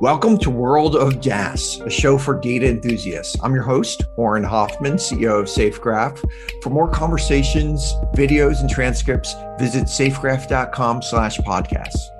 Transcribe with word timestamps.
Welcome 0.00 0.36
to 0.40 0.50
World 0.50 0.94
of 0.94 1.22
DaaS, 1.22 1.80
a 1.80 1.88
show 1.88 2.18
for 2.18 2.38
data 2.38 2.68
enthusiasts. 2.68 3.34
I'm 3.42 3.54
your 3.54 3.62
host, 3.62 4.04
Auren 4.18 4.44
Hoffman, 4.44 4.96
CEO 4.96 5.40
of 5.40 5.46
SafeGraph. 5.46 6.22
For 6.62 6.68
more 6.68 6.86
conversations, 6.86 7.94
videos, 8.14 8.60
and 8.60 8.68
transcripts, 8.68 9.34
visit 9.58 9.84
safegraph.com 9.84 11.00
slash 11.00 11.38
podcasts. 11.38 12.10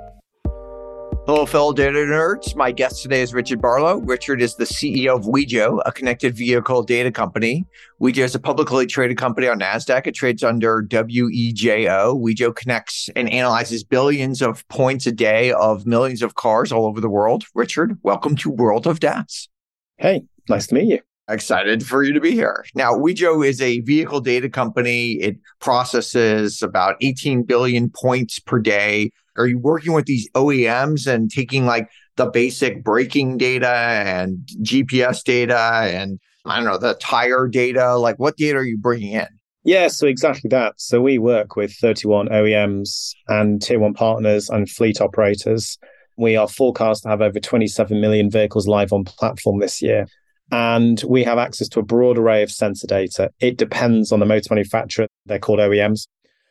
Hello, 1.26 1.44
fellow 1.44 1.72
data 1.72 1.98
nerds. 1.98 2.54
My 2.54 2.70
guest 2.70 3.02
today 3.02 3.20
is 3.20 3.34
Richard 3.34 3.60
Barlow. 3.60 3.98
Richard 3.98 4.40
is 4.40 4.54
the 4.54 4.62
CEO 4.64 5.16
of 5.16 5.24
Wejo, 5.24 5.82
a 5.84 5.90
connected 5.90 6.36
vehicle 6.36 6.84
data 6.84 7.10
company. 7.10 7.66
Wejo 8.00 8.18
is 8.18 8.36
a 8.36 8.38
publicly 8.38 8.86
traded 8.86 9.18
company 9.18 9.48
on 9.48 9.58
NASDAQ. 9.58 10.06
It 10.06 10.14
trades 10.14 10.44
under 10.44 10.84
WEJO. 10.84 12.14
Wejo 12.16 12.54
connects 12.54 13.10
and 13.16 13.28
analyzes 13.28 13.82
billions 13.82 14.40
of 14.40 14.66
points 14.68 15.04
a 15.08 15.10
day 15.10 15.50
of 15.50 15.84
millions 15.84 16.22
of 16.22 16.36
cars 16.36 16.70
all 16.70 16.86
over 16.86 17.00
the 17.00 17.10
world. 17.10 17.42
Richard, 17.56 17.98
welcome 18.04 18.36
to 18.36 18.48
World 18.48 18.86
of 18.86 19.00
DaaS. 19.00 19.48
Hey, 19.96 20.22
nice 20.48 20.68
to 20.68 20.76
meet 20.76 20.86
you. 20.86 21.00
Excited 21.28 21.84
for 21.84 22.04
you 22.04 22.12
to 22.12 22.20
be 22.20 22.30
here. 22.30 22.64
Now, 22.74 22.92
Wejo 22.92 23.44
is 23.44 23.60
a 23.60 23.80
vehicle 23.80 24.20
data 24.20 24.48
company. 24.48 25.12
It 25.14 25.38
processes 25.60 26.62
about 26.62 26.96
18 27.00 27.42
billion 27.42 27.90
points 27.90 28.38
per 28.38 28.60
day 28.60 29.10
are 29.38 29.46
you 29.46 29.58
working 29.58 29.92
with 29.92 30.06
these 30.06 30.28
OEMs 30.30 31.06
and 31.06 31.30
taking 31.30 31.66
like 31.66 31.88
the 32.16 32.26
basic 32.26 32.82
braking 32.82 33.36
data 33.36 33.68
and 33.68 34.38
GPS 34.62 35.22
data 35.22 35.58
and 35.58 36.18
I 36.44 36.56
don't 36.56 36.64
know, 36.64 36.78
the 36.78 36.94
tire 36.94 37.48
data? 37.48 37.96
Like 37.96 38.18
what 38.18 38.36
data 38.36 38.58
are 38.58 38.64
you 38.64 38.78
bringing 38.78 39.12
in? 39.12 39.26
Yeah, 39.64 39.88
so 39.88 40.06
exactly 40.06 40.48
that. 40.48 40.74
So 40.76 41.00
we 41.00 41.18
work 41.18 41.56
with 41.56 41.72
31 41.74 42.28
OEMs 42.28 43.14
and 43.28 43.60
tier 43.60 43.80
one 43.80 43.94
partners 43.94 44.48
and 44.48 44.70
fleet 44.70 45.00
operators. 45.00 45.76
We 46.16 46.36
are 46.36 46.48
forecast 46.48 47.02
to 47.02 47.08
have 47.08 47.20
over 47.20 47.40
27 47.40 48.00
million 48.00 48.30
vehicles 48.30 48.68
live 48.68 48.92
on 48.92 49.04
platform 49.04 49.58
this 49.58 49.82
year. 49.82 50.06
And 50.50 51.02
we 51.08 51.24
have 51.24 51.38
access 51.38 51.68
to 51.70 51.80
a 51.80 51.84
broad 51.84 52.18
array 52.18 52.42
of 52.42 52.50
sensor 52.50 52.86
data. 52.86 53.30
It 53.40 53.56
depends 53.56 54.12
on 54.12 54.20
the 54.20 54.26
motor 54.26 54.54
manufacturer. 54.54 55.08
They're 55.26 55.40
called 55.40 55.58
OEMs 55.58 56.06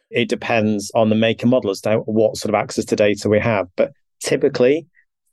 it 0.09 0.29
depends 0.29 0.91
on 0.95 1.09
the 1.09 1.15
make 1.15 1.41
and 1.41 1.51
model 1.51 1.71
as 1.71 1.81
to 1.81 1.97
what 1.99 2.37
sort 2.37 2.53
of 2.53 2.59
access 2.59 2.85
to 2.85 2.95
data 2.95 3.29
we 3.29 3.39
have. 3.39 3.67
But 3.75 3.91
typically, 4.21 4.87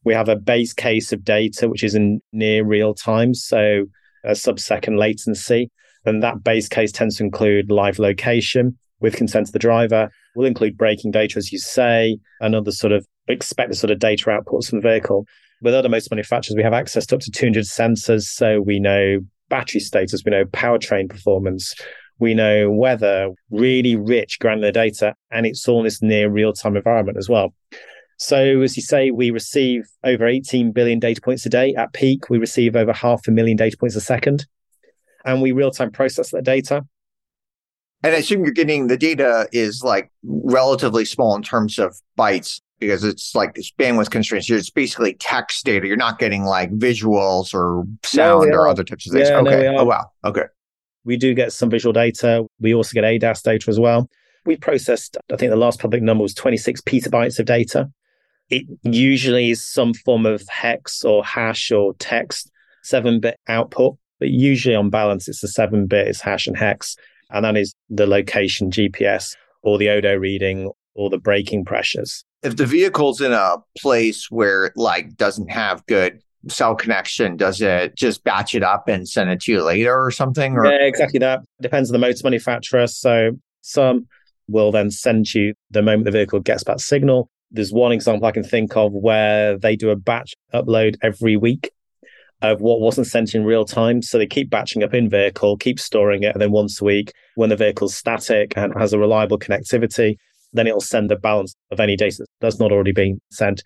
we 0.05 0.15
have 0.15 0.29
a 0.29 0.37
base 0.37 0.73
case 0.73 1.13
of 1.13 1.25
data 1.25 1.69
which 1.69 1.85
is 1.85 1.95
in 1.95 2.21
near 2.33 2.65
real 2.65 2.95
time, 2.95 3.35
so 3.35 3.85
a 4.25 4.35
sub 4.35 4.59
second 4.59 4.97
latency. 4.97 5.71
And 6.05 6.23
that 6.23 6.43
base 6.43 6.69
case 6.69 6.91
tends 6.91 7.17
to 7.17 7.25
include 7.25 7.71
live 7.71 7.99
location 7.99 8.77
with 9.01 9.15
consent 9.15 9.49
of 9.49 9.53
the 9.53 9.59
driver. 9.59 10.11
We'll 10.35 10.49
include 10.49 10.77
braking 10.77 11.13
data, 11.13 11.39
as 11.39 11.53
you 11.53 11.59
say, 11.59 12.19
and 12.41 12.55
other 12.55 12.73
sort 12.73 12.93
of 12.93 13.07
expected 13.29 13.77
sort 13.77 13.93
of 13.93 14.01
data 14.01 14.31
outputs 14.31 14.71
from 14.71 14.81
the 14.81 14.89
vehicle. 14.89 15.27
With 15.63 15.75
other 15.75 15.89
motor 15.89 16.09
manufacturers, 16.11 16.57
we 16.57 16.63
have 16.65 16.73
access 16.73 17.07
to 17.07 17.15
up 17.15 17.21
to 17.23 17.31
200 17.31 17.65
sensors. 17.65 18.23
So 18.25 18.61
we 18.61 18.81
know 18.81 19.21
battery 19.49 19.81
status, 19.81 20.23
we 20.25 20.31
know 20.31 20.45
powertrain 20.47 21.09
performance, 21.09 21.75
we 22.19 22.35
know 22.35 22.71
weather, 22.71 23.31
really 23.51 23.97
rich 23.97 24.39
granular 24.41 24.73
data, 24.73 25.15
and 25.31 25.47
it's 25.47 25.69
all 25.69 25.79
in 25.79 25.85
this 25.85 26.03
near 26.03 26.29
real 26.29 26.53
time 26.53 26.77
environment 26.77 27.19
as 27.19 27.29
well. 27.29 27.55
So, 28.19 28.61
as 28.61 28.77
you 28.77 28.83
say, 28.83 29.11
we 29.11 29.31
receive 29.31 29.83
over 30.05 30.27
18 30.27 30.71
billion 30.73 31.01
data 31.01 31.21
points 31.21 31.45
a 31.47 31.49
day. 31.49 31.75
At 31.75 31.93
peak, 31.93 32.31
we 32.31 32.39
receive 32.39 32.77
over 32.77 32.93
half 32.93 33.27
a 33.27 33.33
million 33.33 33.57
data 33.57 33.77
points 33.77 33.97
a 33.97 34.01
second, 34.01 34.47
and 35.25 35.43
we 35.43 35.51
real 35.53 35.71
time 35.71 35.91
process 35.91 36.31
that 36.31 36.45
data. 36.45 36.85
And 38.05 38.15
I 38.15 38.19
assume 38.19 38.45
you're 38.45 38.53
getting 38.53 38.89
the 38.89 38.97
data 38.97 39.49
is 39.53 39.83
like 39.85 40.11
relatively 40.25 41.05
small 41.05 41.37
in 41.37 41.43
terms 41.43 41.79
of 41.79 41.97
bytes 42.19 42.61
because 42.83 43.05
it's 43.05 43.35
like 43.35 43.53
it's 43.55 43.71
bandwidth 43.79 44.11
constraints. 44.11 44.51
It's 44.51 44.71
basically 44.71 45.15
text 45.15 45.65
data. 45.65 45.87
You're 45.87 45.97
not 45.97 46.19
getting 46.19 46.43
like 46.43 46.71
visuals 46.73 47.55
or 47.55 47.85
sound 48.03 48.51
no, 48.51 48.57
or 48.57 48.69
other 48.69 48.83
types 48.83 49.07
of 49.07 49.13
things. 49.13 49.29
Yeah, 49.29 49.39
okay. 49.39 49.63
No, 49.63 49.79
oh 49.79 49.85
wow. 49.85 50.11
Okay. 50.25 50.45
We 51.05 51.17
do 51.17 51.33
get 51.33 51.53
some 51.53 51.71
visual 51.71 51.93
data. 51.93 52.45
We 52.61 52.75
also 52.75 52.93
get 52.95 53.05
ADAS 53.05 53.43
data 53.43 53.71
as 53.71 53.79
well. 53.79 54.09
We 54.45 54.57
processed, 54.57 55.17
I 55.33 55.37
think 55.37 55.51
the 55.51 55.57
last 55.57 55.81
public 55.81 56.03
number 56.03 56.23
was 56.23 56.35
26 56.35 56.81
petabytes 56.81 57.39
of 57.39 57.47
data. 57.47 57.89
It 58.51 58.67
usually 58.83 59.51
is 59.51 59.65
some 59.65 59.95
form 59.95 60.27
of 60.27 60.43
hex 60.49 61.05
or 61.05 61.25
hash 61.25 61.71
or 61.71 61.95
text, 61.95 62.51
seven 62.83 63.21
bit 63.21 63.39
output, 63.49 63.97
but 64.19 64.31
usually 64.31 64.75
on 64.75 64.91
balance, 64.91 65.29
it's 65.29 65.43
a 65.45 65.49
seven 65.49 65.87
bit, 65.87 66.09
it's 66.09 66.21
hash 66.21 66.49
and 66.49 66.57
hex. 66.57 66.97
And 67.31 67.45
that 67.45 67.57
is 67.57 67.75
the 67.89 68.07
location 68.07 68.71
GPS 68.71 69.37
or 69.63 69.79
the 69.79 69.89
odo 69.89 70.17
reading 70.17 70.71
or 70.95 71.11
the 71.11 71.19
braking 71.19 71.65
pressures. 71.65 72.25
If 72.43 72.57
the 72.57 72.67
vehicle's 72.67 73.21
in 73.21 73.33
a 73.33 73.57
place 73.79 74.31
where 74.31 74.67
it 74.67 74.77
like 74.77 75.17
doesn't 75.17 75.51
have 75.51 75.87
good 75.87 76.21
cell 76.49 76.75
connection? 76.75 77.37
Does 77.37 77.61
it 77.61 77.97
just 77.97 78.25
batch 78.25 78.55
it 78.55 78.63
up 78.63 78.89
and 78.89 79.09
send 79.09 79.31
it 79.31 79.41
to 79.43 79.53
you 79.53 79.63
later 79.63 79.97
or 79.97 80.11
something? 80.11 80.57
Or? 80.57 80.67
Yeah, 80.67 80.87
exactly 80.87 81.19
that. 81.21 81.41
Depends 81.61 81.91
on 81.91 81.93
the 81.93 81.99
motor 81.99 82.21
manufacturer. 82.25 82.87
So 82.87 83.33
some 83.61 84.07
will 84.49 84.73
then 84.73 84.91
send 84.91 85.33
you 85.35 85.55
the 85.71 85.83
moment 85.83 86.05
the 86.05 86.11
vehicle 86.11 86.41
gets 86.41 86.65
that 86.65 86.81
signal. 86.81 87.31
There's 87.51 87.73
one 87.73 87.93
example 87.93 88.27
I 88.27 88.33
can 88.33 88.45
think 88.45 88.77
of 88.77 88.93
where 88.93 89.59
they 89.59 89.77
do 89.77 89.91
a 89.91 89.97
batch 89.97 90.35
upload 90.55 90.97
every 91.03 91.37
week 91.37 91.71
of 92.41 92.61
what 92.61 92.81
wasn't 92.81 93.07
sent 93.07 93.35
in 93.37 93.45
real 93.45 93.65
time. 93.65 94.03
So 94.03 94.19
they 94.19 94.27
keep 94.27 94.51
batching 94.51 94.83
up 94.83 94.95
in 94.95 95.09
vehicle, 95.09 95.57
keep 95.59 95.79
storing 95.79 96.25
it, 96.25 96.35
and 96.35 96.43
then 96.43 96.51
once 96.51 96.81
a 96.81 96.85
week, 96.85 97.13
when 97.37 97.51
the 97.51 97.57
vehicle's 97.57 97.95
static 97.95 98.55
and 98.57 98.75
has 98.77 98.93
a 98.93 98.99
reliable 98.99 99.39
connectivity, 99.39 100.17
then 100.53 100.67
it'll 100.67 100.81
send 100.81 101.11
the 101.11 101.17
balance 101.17 101.55
of 101.71 101.81
any 101.81 101.97
data 101.97 102.25
that's 102.41 102.59
not 102.59 102.73
already 102.73 102.93
being 102.93 103.21
sent. 103.31 103.63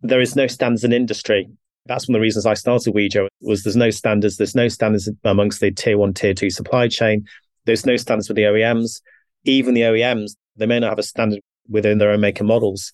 There 0.00 0.20
is 0.20 0.36
no 0.36 0.46
standards 0.46 0.84
in 0.84 0.92
industry 0.92 1.48
that's 1.88 2.06
one 2.06 2.14
of 2.14 2.20
the 2.20 2.22
reasons 2.22 2.46
I 2.46 2.54
started 2.54 2.94
Wejo 2.94 3.28
was 3.40 3.62
there's 3.62 3.74
no 3.74 3.90
standards. 3.90 4.36
There's 4.36 4.54
no 4.54 4.68
standards 4.68 5.08
amongst 5.24 5.60
the 5.60 5.72
tier 5.72 5.98
one, 5.98 6.12
tier 6.12 6.34
two 6.34 6.50
supply 6.50 6.86
chain. 6.86 7.24
There's 7.64 7.86
no 7.86 7.96
standards 7.96 8.28
with 8.28 8.36
the 8.36 8.42
OEMs. 8.42 9.00
Even 9.44 9.74
the 9.74 9.82
OEMs, 9.82 10.32
they 10.56 10.66
may 10.66 10.78
not 10.78 10.90
have 10.90 10.98
a 10.98 11.02
standard 11.02 11.40
within 11.68 11.98
their 11.98 12.10
own 12.10 12.20
maker 12.20 12.44
models. 12.44 12.92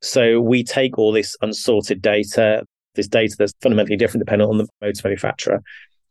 So 0.00 0.40
we 0.40 0.64
take 0.64 0.98
all 0.98 1.12
this 1.12 1.36
unsorted 1.42 2.00
data, 2.00 2.64
this 2.94 3.08
data 3.08 3.36
that's 3.38 3.52
fundamentally 3.60 3.96
different 3.96 4.24
depending 4.24 4.48
on 4.48 4.58
the 4.58 4.68
motor 4.80 5.02
manufacturer, 5.04 5.62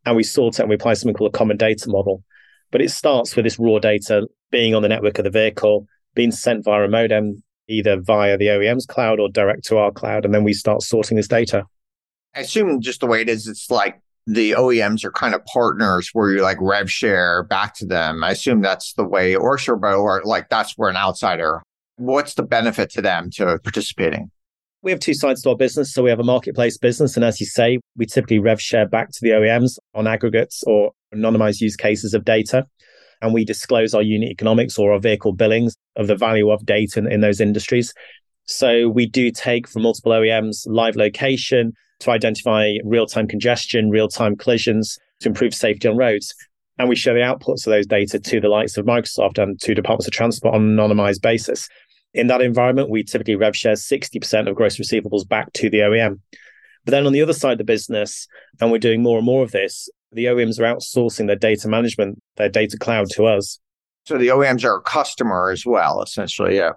and 0.05 0.15
we 0.15 0.23
sort 0.23 0.59
it 0.59 0.61
and 0.61 0.69
we 0.69 0.75
apply 0.75 0.93
something 0.93 1.15
called 1.15 1.33
a 1.33 1.37
common 1.37 1.57
data 1.57 1.89
model. 1.89 2.23
But 2.71 2.81
it 2.81 2.91
starts 2.91 3.35
with 3.35 3.45
this 3.45 3.57
raw 3.57 3.79
data 3.79 4.27
being 4.51 4.75
on 4.75 4.83
the 4.83 4.89
network 4.89 5.17
of 5.17 5.23
the 5.23 5.31
vehicle, 5.31 5.87
being 6.15 6.31
sent 6.31 6.65
via 6.65 6.83
a 6.83 6.87
modem, 6.87 7.43
either 7.67 7.99
via 7.99 8.37
the 8.37 8.47
OEM's 8.47 8.85
cloud 8.85 9.19
or 9.19 9.29
direct 9.29 9.63
to 9.65 9.77
our 9.77 9.91
cloud, 9.91 10.25
and 10.25 10.33
then 10.33 10.43
we 10.43 10.53
start 10.53 10.81
sorting 10.81 11.17
this 11.17 11.27
data. 11.27 11.65
I 12.35 12.41
assume 12.41 12.81
just 12.81 12.99
the 12.99 13.07
way 13.07 13.21
it 13.21 13.29
is, 13.29 13.47
it's 13.47 13.71
like 13.71 14.01
the 14.27 14.51
OEMs 14.51 15.03
are 15.03 15.11
kind 15.11 15.33
of 15.33 15.43
partners 15.45 16.09
where 16.13 16.31
you 16.31 16.41
like 16.41 16.57
rev 16.61 16.91
share 16.91 17.43
back 17.43 17.73
to 17.75 17.85
them. 17.85 18.23
I 18.23 18.31
assume 18.31 18.61
that's 18.61 18.93
the 18.93 19.03
way, 19.03 19.35
or 19.35 19.57
sure, 19.57 19.75
but 19.75 19.95
or 19.95 20.21
like 20.23 20.49
that's 20.49 20.77
where 20.77 20.89
an 20.89 20.97
outsider. 20.97 21.63
What's 21.97 22.35
the 22.35 22.43
benefit 22.43 22.91
to 22.91 23.01
them 23.01 23.29
to 23.31 23.59
participating? 23.63 24.31
We 24.81 24.91
have 24.91 24.99
two 24.99 25.13
sides 25.13 25.41
to 25.41 25.49
our 25.49 25.57
business. 25.57 25.91
So 25.93 26.03
we 26.03 26.09
have 26.09 26.19
a 26.19 26.23
marketplace 26.23 26.77
business. 26.77 27.17
And 27.17 27.25
as 27.25 27.41
you 27.41 27.45
say, 27.45 27.79
we 27.97 28.05
typically 28.05 28.39
rev 28.39 28.61
share 28.61 28.87
back 28.87 29.09
to 29.09 29.19
the 29.21 29.29
OEMs 29.31 29.77
on 29.93 30.07
aggregates 30.07 30.63
or 30.65 30.91
anonymized 31.13 31.59
use 31.59 31.75
cases 31.75 32.13
of 32.13 32.23
data. 32.23 32.65
And 33.21 33.33
we 33.33 33.43
disclose 33.43 33.93
our 33.93 34.01
unit 34.01 34.29
economics 34.29 34.77
or 34.77 34.93
our 34.93 34.99
vehicle 34.99 35.33
billings 35.33 35.75
of 35.95 36.07
the 36.07 36.15
value 36.15 36.49
of 36.49 36.65
data 36.65 36.99
in, 36.99 37.11
in 37.11 37.21
those 37.21 37.41
industries. 37.41 37.93
So 38.45 38.89
we 38.89 39.05
do 39.05 39.29
take 39.31 39.67
from 39.67 39.83
multiple 39.83 40.11
OEMs 40.11 40.63
live 40.67 40.95
location, 40.95 41.73
to 41.99 42.11
identify 42.11 42.75
real 42.83 43.05
time 43.05 43.27
congestion, 43.27 43.89
real 43.89 44.07
time 44.07 44.35
collisions 44.35 44.97
to 45.19 45.29
improve 45.29 45.53
safety 45.53 45.87
on 45.87 45.97
roads. 45.97 46.33
And 46.77 46.87
we 46.87 46.95
show 46.95 47.13
the 47.13 47.19
outputs 47.19 47.67
of 47.67 47.71
those 47.71 47.85
data 47.85 48.19
to 48.19 48.39
the 48.39 48.47
likes 48.47 48.77
of 48.77 48.85
Microsoft 48.85 49.37
and 49.37 49.59
to 49.61 49.73
departments 49.73 50.07
of 50.07 50.13
transport 50.13 50.55
on 50.55 50.61
an 50.61 50.77
anonymized 50.77 51.21
basis. 51.21 51.67
In 52.13 52.27
that 52.27 52.41
environment, 52.41 52.89
we 52.89 53.03
typically 53.03 53.35
rev 53.35 53.55
share 53.55 53.73
60% 53.73 54.49
of 54.49 54.55
gross 54.55 54.77
receivables 54.77 55.27
back 55.27 55.51
to 55.53 55.69
the 55.69 55.79
OEM. 55.79 56.19
But 56.85 56.91
then 56.91 57.05
on 57.05 57.11
the 57.11 57.21
other 57.21 57.33
side 57.33 57.53
of 57.53 57.57
the 57.57 57.63
business, 57.65 58.27
and 58.61 58.71
we're 58.71 58.79
doing 58.79 59.03
more 59.03 59.17
and 59.17 59.25
more 59.25 59.43
of 59.43 59.51
this, 59.51 59.89
the 60.11 60.25
OEMs 60.25 60.59
are 60.59 60.75
outsourcing 60.75 61.27
their 61.27 61.35
data 61.35 61.67
management, 61.67 62.19
their 62.37 62.49
data 62.49 62.77
cloud 62.77 63.09
to 63.11 63.25
us. 63.25 63.59
So 64.05 64.17
the 64.17 64.29
OEMs 64.29 64.63
are 64.63 64.77
a 64.77 64.81
customer 64.81 65.51
as 65.51 65.65
well, 65.65 66.01
essentially. 66.01 66.55
Yeah. 66.55 66.71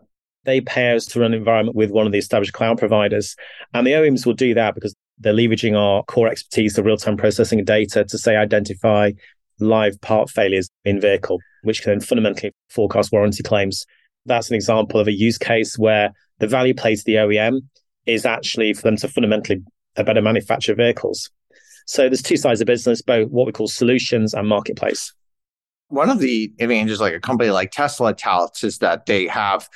They 0.44 0.60
pay 0.60 0.94
us 0.94 1.06
to 1.06 1.20
run 1.20 1.32
an 1.32 1.38
environment 1.38 1.76
with 1.76 1.90
one 1.90 2.04
of 2.04 2.12
the 2.12 2.18
established 2.18 2.52
cloud 2.52 2.78
providers. 2.78 3.36
And 3.72 3.86
the 3.86 3.92
OEMs 3.92 4.26
will 4.26 4.34
do 4.34 4.54
that 4.54 4.74
because 4.74 4.94
they're 5.18 5.32
leveraging 5.32 5.76
our 5.76 6.02
core 6.04 6.28
expertise, 6.28 6.74
the 6.74 6.82
real 6.82 6.96
time 6.96 7.16
processing 7.16 7.60
of 7.60 7.66
data 7.66 8.04
to 8.04 8.18
say 8.18 8.36
identify 8.36 9.12
live 9.60 10.00
part 10.00 10.28
failures 10.30 10.68
in 10.84 11.00
vehicle, 11.00 11.38
which 11.62 11.82
can 11.82 12.00
fundamentally 12.00 12.52
forecast 12.70 13.12
warranty 13.12 13.42
claims. 13.42 13.86
That's 14.26 14.50
an 14.50 14.56
example 14.56 15.00
of 15.00 15.06
a 15.06 15.12
use 15.12 15.38
case 15.38 15.78
where 15.78 16.12
the 16.38 16.46
value 16.46 16.74
played 16.74 16.98
to 16.98 17.04
the 17.04 17.14
OEM 17.14 17.60
is 18.06 18.26
actually 18.26 18.74
for 18.74 18.82
them 18.82 18.96
to 18.96 19.08
fundamentally 19.08 19.62
uh, 19.96 20.02
better 20.02 20.22
manufacture 20.22 20.74
vehicles. 20.74 21.30
So 21.86 22.08
there's 22.08 22.22
two 22.22 22.36
sides 22.36 22.60
of 22.60 22.66
business, 22.66 23.02
both 23.02 23.28
what 23.28 23.46
we 23.46 23.52
call 23.52 23.68
solutions 23.68 24.34
and 24.34 24.48
marketplace. 24.48 25.12
One 25.88 26.08
of 26.08 26.20
the 26.20 26.52
advantages 26.58 27.00
like 27.00 27.14
a 27.14 27.20
company 27.20 27.50
like 27.50 27.70
Tesla 27.70 28.14
touts 28.14 28.64
is 28.64 28.78
that 28.78 29.06
they 29.06 29.26
have 29.26 29.68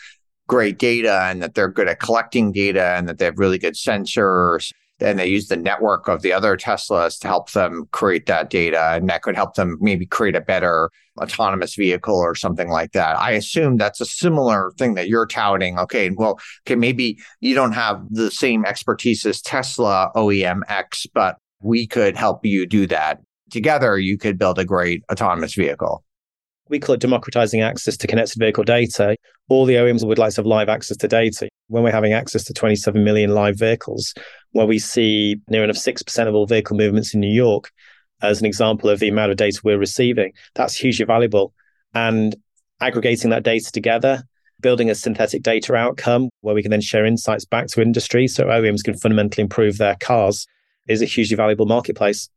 great 0.47 0.79
data 0.79 1.23
and 1.25 1.43
that 1.43 1.55
they're 1.55 1.69
good 1.69 1.89
at 1.89 2.01
collecting 2.01 2.53
data 2.53 2.95
and 2.97 3.09
that 3.09 3.19
they 3.19 3.27
have 3.27 3.39
really 3.39 3.59
good 3.59 3.75
sensors 3.75 4.71
then 4.99 5.17
they 5.17 5.27
use 5.27 5.49
the 5.49 5.57
network 5.57 6.09
of 6.09 6.23
the 6.23 6.33
other 6.33 6.57
Teslas 6.57 7.19
to 7.21 7.29
help 7.29 7.53
them 7.53 7.87
create 7.93 8.27
that 8.27 8.49
data. 8.49 8.93
And 8.95 9.09
that 9.11 9.23
could 9.23 9.37
help 9.37 9.55
them 9.55 9.77
maybe 9.81 10.07
create 10.07 10.35
a 10.35 10.41
better 10.41 10.91
autonomous 11.21 11.75
vehicle 11.75 12.17
or 12.17 12.35
something 12.35 12.69
like 12.69 12.93
that. 12.93 13.19
I 13.19 13.33
assume 13.33 13.77
that's 13.77 14.01
a 14.01 14.07
similar 14.07 14.73
thing 14.79 14.95
that 14.95 15.09
you're 15.09 15.27
touting. 15.27 15.79
Okay, 15.79 16.11
well, 16.11 16.39
okay, 16.67 16.77
maybe 16.77 17.19
you 17.41 17.55
don't 17.55 17.73
have 17.73 18.03
the 18.11 18.31
same 18.31 18.65
expertise 18.65 19.27
as 19.27 19.43
Tesla 19.43 20.11
OEM 20.15 20.63
X, 20.69 21.07
but 21.13 21.37
we 21.61 21.87
could 21.87 22.17
help 22.17 22.45
you 22.45 22.67
do 22.67 22.87
that. 22.89 23.21
Together, 23.51 23.99
you 23.99 24.19
could 24.19 24.39
build 24.39 24.59
a 24.59 24.65
great 24.65 25.03
autonomous 25.11 25.55
vehicle 25.55 26.05
we 26.69 26.79
call 26.79 26.95
it 26.95 27.01
democratizing 27.01 27.63
access 27.63 27.97
to 27.97 28.07
connected 28.07 28.39
vehicle 28.39 28.65
data. 28.65 29.17
All 29.49 29.65
the 29.65 29.75
OEMs 29.75 30.07
would 30.07 30.19
like 30.19 30.33
to 30.35 30.41
have 30.41 30.47
live 30.47 30.69
access 30.69 30.97
to 30.99 31.09
data. 31.09 31.49
When 31.69 31.83
we're 31.83 31.93
having 31.93 32.13
access 32.13 32.45
to 32.45 32.53
27 32.53 33.03
million 33.03 33.31
live 33.31 33.59
vehicles, 33.59 34.15
where 34.53 34.67
we 34.67 34.79
see 34.79 35.37
near 35.49 35.65
enough 35.65 35.77
6% 35.77 36.29
of 36.29 36.35
all 36.35 36.47
vehicle 36.47 36.77
movements 36.77 37.15
in 37.15 37.21
New 37.21 37.33
York, 37.33 37.71
as 38.23 38.41
an 38.41 38.47
example 38.47 38.89
of 38.89 38.99
the 38.99 39.09
amount 39.09 39.31
of 39.31 39.37
data 39.37 39.61
we're 39.63 39.79
receiving, 39.79 40.33
that's 40.55 40.77
hugely 40.77 41.05
valuable. 41.05 41.53
And 41.95 42.35
aggregating 42.81 43.31
that 43.31 43.43
data 43.43 43.71
together, 43.71 44.25
building 44.61 44.91
a 44.91 44.95
synthetic 44.95 45.43
data 45.43 45.75
outcome 45.75 46.31
where 46.41 46.55
we 46.55 46.63
can 46.63 46.71
then 46.71 46.81
share 46.81 47.05
insights 47.05 47.45
back 47.45 47.67
to 47.69 47.83
industry 47.83 48.27
so 48.27 48.47
OEMs 48.47 48.83
can 48.83 48.97
fundamentally 48.97 49.43
improve 49.43 49.79
their 49.79 49.97
cars 50.01 50.47
is 50.89 51.03
a 51.03 51.05
hugely 51.05 51.37
valuable 51.37 51.67
marketplace. 51.67 52.29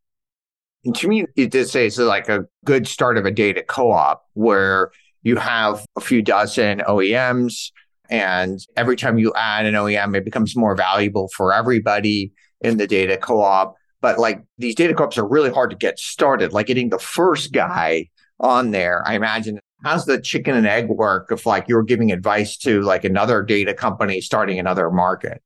And 0.85 0.95
to 0.95 1.07
me, 1.07 1.25
say 1.35 1.87
it's 1.87 1.97
like 1.97 2.29
a 2.29 2.45
good 2.65 2.87
start 2.87 3.17
of 3.17 3.25
a 3.25 3.31
data 3.31 3.63
co-op 3.63 4.23
where 4.33 4.91
you 5.23 5.35
have 5.35 5.85
a 5.97 6.01
few 6.01 6.21
dozen 6.21 6.79
OEMs 6.79 7.71
and 8.09 8.59
every 8.75 8.95
time 8.95 9.19
you 9.19 9.33
add 9.35 9.65
an 9.65 9.75
OEM, 9.75 10.15
it 10.15 10.25
becomes 10.25 10.55
more 10.55 10.75
valuable 10.75 11.29
for 11.35 11.53
everybody 11.53 12.31
in 12.61 12.77
the 12.77 12.87
data 12.87 13.17
co-op. 13.17 13.75
But 14.01 14.17
like 14.17 14.41
these 14.57 14.75
data 14.75 14.93
co-ops 14.93 15.17
are 15.17 15.27
really 15.27 15.51
hard 15.51 15.69
to 15.69 15.75
get 15.75 15.99
started. 15.99 16.53
Like 16.53 16.67
getting 16.67 16.89
the 16.89 16.99
first 16.99 17.51
guy 17.51 18.09
on 18.39 18.71
there, 18.71 19.03
I 19.05 19.15
imagine 19.15 19.59
how's 19.83 20.05
the 20.05 20.19
chicken 20.19 20.55
and 20.55 20.65
egg 20.65 20.87
work 20.87 21.31
if 21.31 21.45
like 21.45 21.67
you're 21.67 21.83
giving 21.83 22.11
advice 22.11 22.57
to 22.57 22.81
like 22.81 23.03
another 23.03 23.43
data 23.43 23.73
company 23.73 24.21
starting 24.21 24.59
another 24.59 24.89
market? 24.89 25.41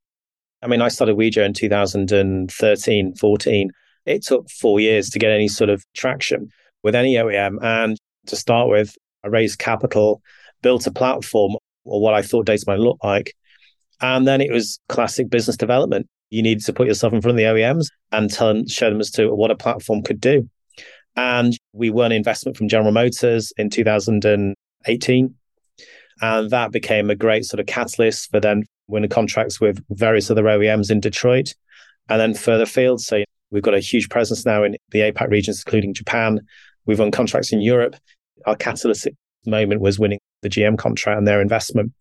I 0.64 0.68
mean, 0.68 0.82
I 0.82 0.88
started 0.88 1.18
Wejo 1.18 1.46
in 1.46 1.54
2013, 1.54 3.16
14 3.16 3.72
it 4.06 4.24
took 4.24 4.50
four 4.50 4.80
years 4.80 5.10
to 5.10 5.20
get 5.20 5.32
any 5.32 5.48
sort 5.48 5.70
of 5.70 5.86
traction 5.94 6.50
with 6.84 6.96
any 6.96 7.16
OEM. 7.16 7.58
And 7.62 7.98
to 8.28 8.36
start 8.36 8.70
with, 8.70 8.96
I 9.24 9.28
raised 9.28 9.60
capital, 9.60 10.22
built 10.62 10.88
a 10.88 10.92
platform 10.92 11.56
or 11.86 12.02
what 12.02 12.14
I 12.14 12.22
thought 12.22 12.46
data 12.46 12.64
might 12.68 12.80
look 12.80 12.98
like. 13.04 13.34
And 14.02 14.28
then 14.28 14.42
it 14.42 14.52
was 14.52 14.80
classic 14.90 15.30
business 15.30 15.58
development. 15.58 16.08
You 16.30 16.42
needed 16.42 16.66
to 16.66 16.74
put 16.74 16.88
yourself 16.88 17.14
in 17.14 17.22
front 17.22 17.34
of 17.34 17.38
the 17.38 17.44
OEMs 17.44 17.88
and 18.12 18.32
tell 18.32 18.54
them, 18.54 18.68
show 18.68 18.90
them 18.90 19.00
as 19.00 19.12
to 19.12 19.34
what 19.34 19.52
a 19.52 19.56
platform 19.56 20.02
could 20.02 20.20
do. 20.20 20.50
And 21.16 21.54
we 21.74 21.90
won 21.90 22.12
investment 22.12 22.58
from 22.58 22.68
General 22.68 22.92
Motors 22.92 23.54
in 23.58 23.70
2018. 23.70 25.36
And 26.22 26.50
that 26.50 26.72
became 26.72 27.10
a 27.10 27.16
great 27.16 27.46
sort 27.46 27.60
of 27.60 27.66
catalyst 27.66 28.32
for 28.32 28.40
then 28.40 28.64
winning 28.94 29.10
contracts 29.10 29.60
with 29.60 29.84
various 29.90 30.32
other 30.32 30.44
OEMs 30.44 30.90
in 30.90 31.00
Detroit 31.00 31.54
and 32.10 32.20
then 32.20 32.34
further 32.34 32.66
field. 32.66 33.02
So 33.02 33.24
We've 33.54 33.62
got 33.62 33.76
a 33.76 33.80
huge 33.80 34.10
presence 34.10 34.48
now 34.48 34.64
in 34.64 34.76
the 34.90 35.02
APAC 35.02 35.30
regions, 35.30 35.62
including 35.64 35.94
Japan. 35.94 36.40
We've 36.88 36.98
won 36.98 37.12
contracts 37.12 37.54
in 37.54 37.62
Europe. 37.62 37.96
Our 38.48 38.56
catalyst 38.56 39.08
moment 39.46 39.80
was 39.80 40.00
winning 40.00 40.20
the 40.42 40.50
GM 40.50 40.76
contract 40.76 41.20
and 41.20 41.28
their 41.28 41.40
investment 41.40 41.94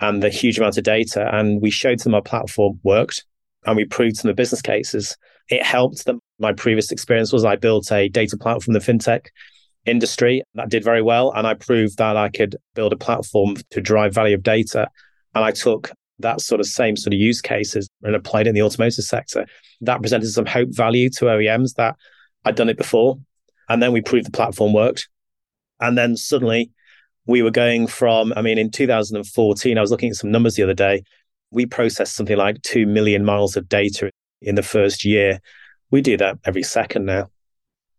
and 0.00 0.20
the 0.20 0.28
huge 0.28 0.58
amount 0.58 0.76
of 0.76 0.82
data. 0.82 1.30
And 1.32 1.62
we 1.62 1.70
showed 1.70 2.00
them 2.00 2.16
our 2.16 2.22
platform 2.22 2.80
worked 2.82 3.24
and 3.64 3.76
we 3.76 3.84
proved 3.84 4.16
some 4.16 4.28
of 4.28 4.36
the 4.36 4.40
business 4.40 4.60
cases. 4.60 5.16
It 5.48 5.62
helped 5.62 6.04
them. 6.04 6.18
My 6.40 6.52
previous 6.52 6.90
experience 6.90 7.32
was 7.32 7.44
I 7.44 7.54
built 7.54 7.92
a 7.92 8.08
data 8.08 8.36
platform 8.36 8.74
in 8.74 8.80
the 8.82 8.92
fintech 8.92 9.26
industry 9.86 10.42
that 10.54 10.68
did 10.68 10.82
very 10.82 11.00
well. 11.00 11.32
And 11.32 11.46
I 11.46 11.54
proved 11.54 11.98
that 11.98 12.16
I 12.16 12.28
could 12.28 12.56
build 12.74 12.92
a 12.92 12.96
platform 12.96 13.54
to 13.70 13.80
drive 13.80 14.14
value 14.14 14.34
of 14.34 14.42
data. 14.42 14.88
And 15.32 15.44
I 15.44 15.52
took 15.52 15.92
that 16.20 16.40
sort 16.40 16.60
of 16.60 16.66
same 16.66 16.96
sort 16.96 17.14
of 17.14 17.20
use 17.20 17.40
cases 17.40 17.88
and 18.02 18.14
applied 18.14 18.46
in 18.46 18.54
the 18.54 18.62
automotive 18.62 19.04
sector. 19.04 19.46
That 19.80 20.02
presented 20.02 20.30
some 20.30 20.46
hope 20.46 20.70
value 20.70 21.10
to 21.10 21.26
OEMs 21.26 21.74
that 21.74 21.96
I'd 22.44 22.56
done 22.56 22.68
it 22.68 22.76
before. 22.76 23.18
And 23.68 23.82
then 23.82 23.92
we 23.92 24.00
proved 24.00 24.26
the 24.26 24.32
platform 24.32 24.72
worked. 24.72 25.08
And 25.80 25.96
then 25.96 26.16
suddenly 26.16 26.70
we 27.26 27.42
were 27.42 27.50
going 27.50 27.86
from, 27.86 28.32
I 28.36 28.42
mean, 28.42 28.58
in 28.58 28.70
2014, 28.70 29.78
I 29.78 29.80
was 29.80 29.90
looking 29.90 30.10
at 30.10 30.16
some 30.16 30.30
numbers 30.30 30.54
the 30.54 30.62
other 30.62 30.74
day. 30.74 31.04
We 31.50 31.66
processed 31.66 32.14
something 32.14 32.36
like 32.36 32.62
2 32.62 32.86
million 32.86 33.24
miles 33.24 33.56
of 33.56 33.68
data 33.68 34.10
in 34.40 34.54
the 34.54 34.62
first 34.62 35.04
year. 35.04 35.40
We 35.90 36.00
do 36.00 36.16
that 36.16 36.38
every 36.44 36.62
second 36.62 37.04
now. 37.04 37.30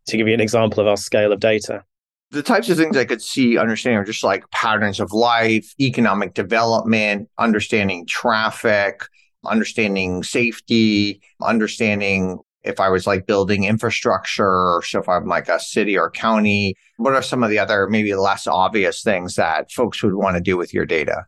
To 0.08 0.18
give 0.18 0.28
you 0.28 0.34
an 0.34 0.42
example 0.42 0.80
of 0.80 0.88
our 0.88 0.98
scale 0.98 1.32
of 1.32 1.40
data 1.40 1.84
the 2.32 2.44
types 2.44 2.70
of 2.70 2.78
things 2.78 2.96
I 2.96 3.06
could 3.06 3.22
see 3.22 3.58
understanding 3.58 3.98
are 3.98 4.06
just 4.06 4.24
like 4.24 4.50
patterns 4.52 5.00
of 5.00 5.12
life, 5.12 5.74
economic 5.80 6.34
development, 6.34 7.30
understanding 7.38 8.06
traffic, 8.06 9.04
understanding 9.46 10.24
safety, 10.24 11.22
understanding 11.42 12.40
if 12.64 12.80
I 12.80 12.90
was 12.90 13.08
like 13.08 13.26
building 13.26 13.64
infrastructure, 13.64 14.46
or 14.46 14.84
so 14.84 15.00
if 15.00 15.10
I'm 15.10 15.28
like 15.28 15.48
a 15.48 15.60
city 15.60 15.98
or 15.98 16.12
county, 16.12 16.76
what 16.98 17.16
are 17.16 17.22
some 17.22 17.44
of 17.44 17.50
the 17.50 17.58
other 17.58 17.88
maybe 17.88 18.14
less 18.14 18.48
obvious 18.48 19.02
things 19.02 19.36
that 19.36 19.72
folks 19.72 20.04
would 20.04 20.16
want 20.16 20.36
to 20.36 20.42
do 20.42 20.58
with 20.58 20.74
your 20.74 20.86
data? 20.86 21.26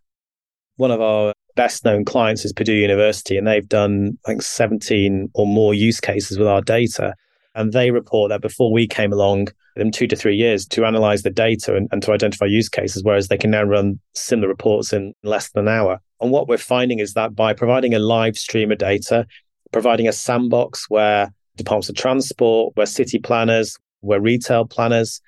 One 0.75 0.91
of 0.91 1.01
our 1.01 1.33
best 1.55 1.85
known 1.85 2.05
clients 2.05 2.45
is 2.45 2.53
Purdue 2.53 2.73
University, 2.73 3.37
and 3.37 3.47
they've 3.47 3.67
done 3.67 4.17
like 4.27 4.41
17 4.41 5.29
or 5.33 5.47
more 5.47 5.73
use 5.73 5.99
cases 5.99 6.37
with 6.37 6.47
our 6.47 6.61
data. 6.61 7.15
And 7.55 7.73
they 7.73 7.91
report 7.91 8.29
that 8.29 8.41
before 8.41 8.71
we 8.71 8.87
came 8.87 9.13
along, 9.13 9.47
them 9.75 9.91
two 9.91 10.07
to 10.07 10.15
three 10.15 10.35
years 10.35 10.65
to 10.67 10.85
analyze 10.85 11.23
the 11.23 11.29
data 11.29 11.75
and, 11.75 11.87
and 11.91 12.03
to 12.03 12.11
identify 12.11 12.45
use 12.45 12.69
cases, 12.69 13.03
whereas 13.03 13.27
they 13.27 13.37
can 13.37 13.51
now 13.51 13.63
run 13.63 13.99
similar 14.13 14.47
reports 14.47 14.93
in 14.93 15.13
less 15.23 15.49
than 15.49 15.67
an 15.67 15.73
hour. 15.73 16.01
And 16.19 16.31
what 16.31 16.47
we're 16.47 16.57
finding 16.57 16.99
is 16.99 17.13
that 17.13 17.35
by 17.35 17.53
providing 17.53 17.93
a 17.93 17.99
live 17.99 18.37
stream 18.37 18.71
of 18.71 18.77
data, 18.77 19.25
providing 19.71 20.07
a 20.07 20.13
sandbox 20.13 20.89
where 20.89 21.33
departments 21.55 21.89
of 21.89 21.95
transport, 21.95 22.75
where 22.75 22.85
city 22.85 23.19
planners, 23.19 23.77
where 24.01 24.19
retail 24.19 24.65
planners 24.65 25.21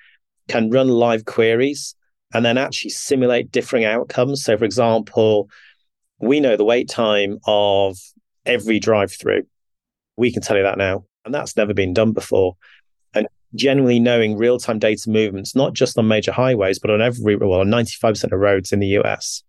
can 0.48 0.70
run 0.70 0.88
live 0.88 1.24
queries 1.24 1.94
and 2.32 2.44
then 2.44 2.58
actually 2.58 2.90
simulate 2.90 3.50
differing 3.50 3.84
outcomes. 3.84 4.42
So, 4.42 4.56
for 4.58 4.64
example, 4.64 5.48
we 6.18 6.40
know 6.40 6.56
the 6.56 6.64
wait 6.64 6.88
time 6.88 7.38
of 7.46 7.96
every 8.44 8.78
drive 8.78 9.12
through. 9.12 9.44
We 10.16 10.32
can 10.32 10.42
tell 10.42 10.56
you 10.56 10.64
that 10.64 10.78
now. 10.78 11.04
And 11.24 11.34
that's 11.34 11.56
never 11.56 11.72
been 11.72 11.94
done 11.94 12.12
before. 12.12 12.56
Generally 13.54 14.00
knowing 14.00 14.36
real 14.36 14.58
time 14.58 14.78
data 14.78 15.08
movements, 15.08 15.54
not 15.54 15.74
just 15.74 15.96
on 15.98 16.08
major 16.08 16.32
highways, 16.32 16.78
but 16.78 16.90
on 16.90 17.00
every, 17.00 17.36
well, 17.36 17.60
on 17.60 17.68
95% 17.68 18.32
of 18.32 18.38
roads 18.38 18.72
in 18.72 18.80
the 18.80 18.98
US. 18.98 19.42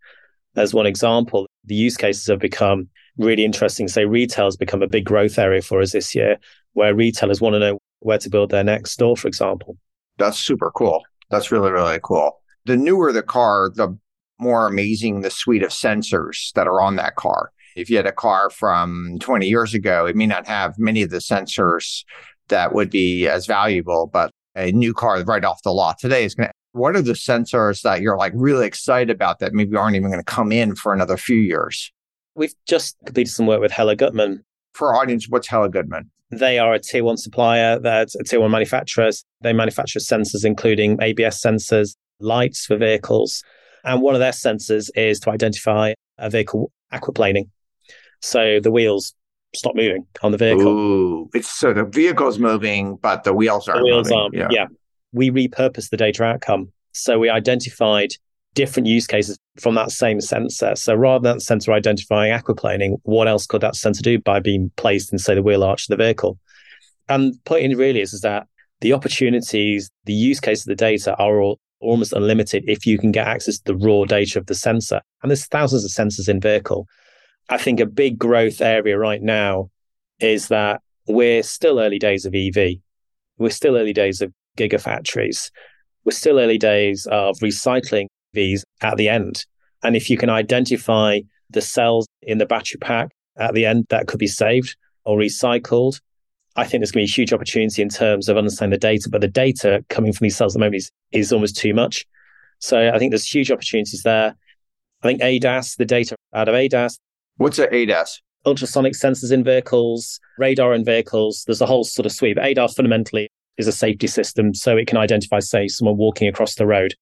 As 0.56 0.74
one 0.74 0.86
example, 0.86 1.48
the 1.66 1.76
use 1.76 1.98
cases 1.98 2.28
have 2.28 2.40
become 2.40 2.88
really 3.18 3.44
interesting. 3.44 3.88
Say 3.88 4.06
retail 4.06 4.46
has 4.46 4.58
become 4.58 4.82
a 4.82 4.88
big 4.88 5.06
growth 5.06 5.38
area 5.38 5.62
for 5.62 5.82
us 5.82 5.92
this 5.92 6.14
year, 6.16 6.38
where 6.74 6.94
retailers 6.94 7.42
want 7.42 7.54
to 7.54 7.60
know 7.60 7.80
where 8.00 8.18
to 8.20 8.30
build 8.30 8.52
their 8.52 8.64
next 8.64 8.92
store, 8.92 9.18
for 9.18 9.28
example. 9.28 9.78
That's 10.18 10.38
super 10.38 10.72
cool. 10.72 11.04
That's 11.30 11.52
really, 11.52 11.72
really 11.72 12.00
cool. 12.04 12.42
The 12.66 12.78
newer 12.78 13.12
the 13.12 13.24
car, 13.24 13.72
the 13.74 13.98
more 14.40 14.68
amazing 14.68 15.22
the 15.22 15.32
suite 15.32 15.64
of 15.64 15.72
sensors 15.72 16.52
that 16.54 16.68
are 16.68 16.82
on 16.82 16.98
that 16.98 17.16
car. 17.16 17.52
If 17.76 17.90
you 17.90 17.98
had 17.98 18.08
a 18.08 18.12
car 18.12 18.50
from 18.50 19.18
20 19.20 19.48
years 19.48 19.74
ago, 19.74 20.06
it 20.06 20.16
may 20.16 20.28
not 20.28 20.48
have 20.48 20.78
many 20.78 21.02
of 21.02 21.10
the 21.10 21.18
sensors 21.18 22.04
that 22.50 22.74
would 22.74 22.90
be 22.90 23.28
as 23.28 23.46
valuable, 23.46 24.08
but 24.08 24.32
a 24.56 24.72
new 24.72 24.94
car 24.94 25.22
right 25.24 25.44
off 25.44 25.62
the 25.64 25.72
lot 25.72 25.98
today 26.00 26.26
is 26.26 26.36
going 26.36 26.48
to. 26.48 26.54
What 26.72 26.96
are 26.96 27.02
the 27.02 27.14
sensors 27.14 27.82
that 27.84 28.02
you're 28.02 28.18
like 28.18 28.34
really 28.36 28.68
excited 28.68 29.10
about 29.10 29.40
that 29.40 29.54
maybe 29.54 29.78
aren't 29.78 29.96
even 29.96 30.10
going 30.10 30.20
to 30.20 30.26
come 30.26 30.52
in 30.52 30.76
for 30.76 30.94
another 30.94 31.16
few 31.16 31.38
years? 31.38 31.92
We've 32.36 32.54
just 32.68 32.98
completed 33.06 33.32
some 33.32 33.46
work 33.46 33.62
with 33.62 33.72
Hella 33.72 33.96
Gutmann. 33.96 34.44
For 34.74 34.94
our 34.94 35.02
audience, 35.02 35.28
what's 35.30 35.48
Hella 35.48 35.70
Gutmann? 35.70 36.10
They 36.32 36.60
are 36.60 36.74
a 36.74 36.80
tier 36.80 37.04
one 37.04 37.16
supplier, 37.16 37.80
they're 37.80 38.02
a 38.20 38.24
tier 38.26 38.42
one 38.42 38.52
manufacturer. 38.52 39.10
They 39.42 39.54
manufacture 39.54 40.00
sensors, 40.00 40.44
including 40.44 40.98
ABS 41.02 41.42
sensors, 41.42 41.96
lights 42.20 42.66
for 42.66 42.76
vehicles. 42.76 43.42
And 43.86 44.02
one 44.02 44.16
of 44.16 44.20
their 44.20 44.32
sensors 44.32 44.90
is 44.96 45.20
to 45.22 45.30
identify 45.30 45.94
a 46.18 46.30
vehicle 46.30 46.72
aquaplaning. 46.92 47.50
So 48.22 48.60
the 48.60 48.72
wheels 48.72 49.14
stop 49.56 49.76
moving 49.76 50.06
on 50.22 50.32
the 50.32 50.38
vehicle. 50.38 50.68
Ooh, 50.68 51.30
it's 51.34 51.50
so 51.50 51.74
the 51.74 51.86
vehicle's 51.86 52.40
moving, 52.40 52.96
but 52.98 53.24
the 53.24 53.34
wheels 53.34 53.68
aren't. 53.68 53.82
The 53.82 53.86
wheels 53.86 54.10
moving. 54.10 54.20
aren't. 54.20 54.36
Yeah. 54.36 54.48
yeah. 54.52 54.66
We 55.12 55.32
repurposed 55.32 55.90
the 55.90 55.98
data 55.98 56.24
outcome. 56.24 56.72
So 56.94 57.20
we 57.20 57.30
identified 57.30 58.14
different 58.54 58.88
use 58.88 59.06
cases 59.06 59.38
from 59.60 59.76
that 59.76 59.92
same 59.92 60.22
sensor. 60.22 60.76
So 60.76 60.96
rather 60.96 61.22
than 61.22 61.38
that 61.38 61.42
sensor 61.42 61.74
identifying 61.74 62.32
aquaplaning, 62.32 63.00
what 63.04 63.28
else 63.28 63.46
could 63.46 63.62
that 63.62 63.76
sensor 63.76 64.02
do 64.02 64.20
by 64.20 64.40
being 64.40 64.72
placed 64.78 65.12
in, 65.12 65.20
say, 65.20 65.36
the 65.36 65.44
wheel 65.44 65.64
arch 65.64 65.84
of 65.84 65.98
the 65.98 66.04
vehicle? 66.04 66.40
And 67.08 67.34
the 67.34 67.40
point 67.46 67.76
really 67.76 68.02
is, 68.02 68.14
is 68.14 68.22
that 68.22 68.48
the 68.82 68.94
opportunities, 68.94 69.92
the 70.06 70.14
use 70.14 70.40
case 70.40 70.62
of 70.62 70.68
the 70.68 70.76
data 70.76 71.16
are 71.18 71.40
all 71.40 71.60
almost 71.82 72.14
unlimited 72.14 72.64
if 72.68 72.86
you 72.86 72.98
can 72.98 73.12
get 73.12 73.28
access 73.28 73.60
to 73.60 73.74
the 73.74 73.76
raw 73.76 74.06
data 74.06 74.40
of 74.40 74.48
the 74.48 74.56
sensor. 74.56 75.02
And 75.22 75.30
there's 75.30 75.46
thousands 75.46 75.86
of 75.86 75.92
sensors 75.92 76.30
in 76.30 76.40
vehicle. 76.40 76.88
I 77.50 77.58
think 77.58 77.80
a 77.80 77.86
big 77.86 78.18
growth 78.18 78.62
area 78.62 78.98
right 78.98 79.22
now 79.22 79.70
is 80.20 80.48
that 80.48 80.82
we're 81.08 81.44
still 81.44 81.80
early 81.80 82.00
days 82.00 82.26
of 82.26 82.34
EV. 82.34 82.78
We're 83.38 83.50
still 83.50 83.78
early 83.78 83.94
days 83.94 84.22
of 84.22 84.34
gigafactories. 84.58 85.52
We're 86.04 86.12
still 86.12 86.40
early 86.40 86.58
days 86.58 87.06
of 87.08 87.38
recycling 87.40 88.08
these 88.34 88.64
at 88.82 88.98
the 88.98 89.10
end. 89.10 89.46
And 89.84 89.96
if 89.96 90.10
you 90.10 90.18
can 90.18 90.30
identify 90.30 91.20
the 91.50 91.62
cells 91.62 92.08
in 92.22 92.40
the 92.40 92.46
battery 92.46 92.80
pack 92.80 93.12
at 93.38 93.54
the 93.54 93.66
end 93.66 93.86
that 93.90 94.08
could 94.08 94.20
be 94.20 94.28
saved 94.28 94.76
or 95.04 95.18
recycled, 95.18 96.00
I 96.56 96.64
think 96.64 96.82
there's 96.82 96.92
going 96.92 97.06
to 97.06 97.08
be 97.08 97.12
a 97.12 97.16
huge 97.16 97.34
opportunity 97.34 97.82
in 97.82 97.90
terms 97.90 98.30
of 98.30 98.38
understanding 98.38 98.72
the 98.72 98.80
data. 98.80 99.10
But 99.10 99.22
the 99.22 99.28
data 99.28 99.86
coming 99.90 100.14
from 100.14 100.26
these 100.26 100.38
cells 100.38 100.56
at 100.56 100.60
the 100.60 100.66
moment 100.66 100.78
is, 100.78 100.92
is 101.12 101.34
almost 101.34 101.58
too 101.58 101.74
much. 101.74 102.06
So 102.60 102.92
I 102.92 102.98
think 102.98 103.12
there's 103.12 103.28
huge 103.28 103.52
opportunities 103.52 104.02
there. 104.04 104.36
I 105.04 105.08
think 105.08 105.22
ADAS, 105.22 105.76
the 105.76 105.86
data 105.86 106.16
out 106.34 106.48
of 106.48 106.56
ADAS. 106.56 106.98
What's 107.38 107.60
an 107.60 107.68
ADAS? 107.72 108.22
Ultrasonic 108.46 108.94
sensors 108.94 109.32
in 109.32 109.44
vehicles, 109.44 110.20
radar 110.38 110.74
in 110.74 110.86
vehicles. 110.86 111.44
There's 111.46 111.62
a 111.62 111.66
whole 111.66 111.84
sort 111.84 112.06
of 112.06 112.12
sweep. 112.12 112.38
ADAS 112.38 112.76
fundamentally 112.76 113.30
is 113.58 113.68
a 113.68 113.72
safety 113.72 114.08
system, 114.08 114.54
so 114.54 114.78
it 114.78 114.88
can 114.88 114.98
identify, 114.98 115.40
say, 115.40 115.68
someone 115.68 115.98
walking 115.98 116.28
across 116.28 116.56
the 116.56 116.66
road. 116.66 116.94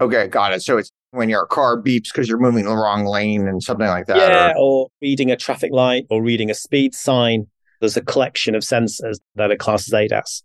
Okay, 0.00 0.26
got 0.26 0.52
it. 0.52 0.62
So 0.62 0.78
it's 0.78 0.90
when 1.10 1.28
your 1.28 1.46
car 1.46 1.80
beeps 1.80 2.12
because 2.12 2.28
you're 2.28 2.38
moving 2.38 2.64
the 2.64 2.74
wrong 2.74 3.04
lane 3.06 3.46
and 3.46 3.62
something 3.62 3.86
like 3.86 4.06
that. 4.06 4.16
Yeah, 4.16 4.52
or... 4.56 4.84
or 4.84 4.88
reading 5.00 5.30
a 5.30 5.36
traffic 5.36 5.72
light 5.72 6.06
or 6.10 6.22
reading 6.22 6.50
a 6.50 6.54
speed 6.54 6.94
sign. 6.94 7.46
There's 7.80 7.96
a 7.96 8.02
collection 8.02 8.54
of 8.54 8.62
sensors 8.62 9.18
that 9.34 9.50
are 9.50 9.56
classed 9.56 9.92
as 9.92 9.94
ADAS. 9.94 10.42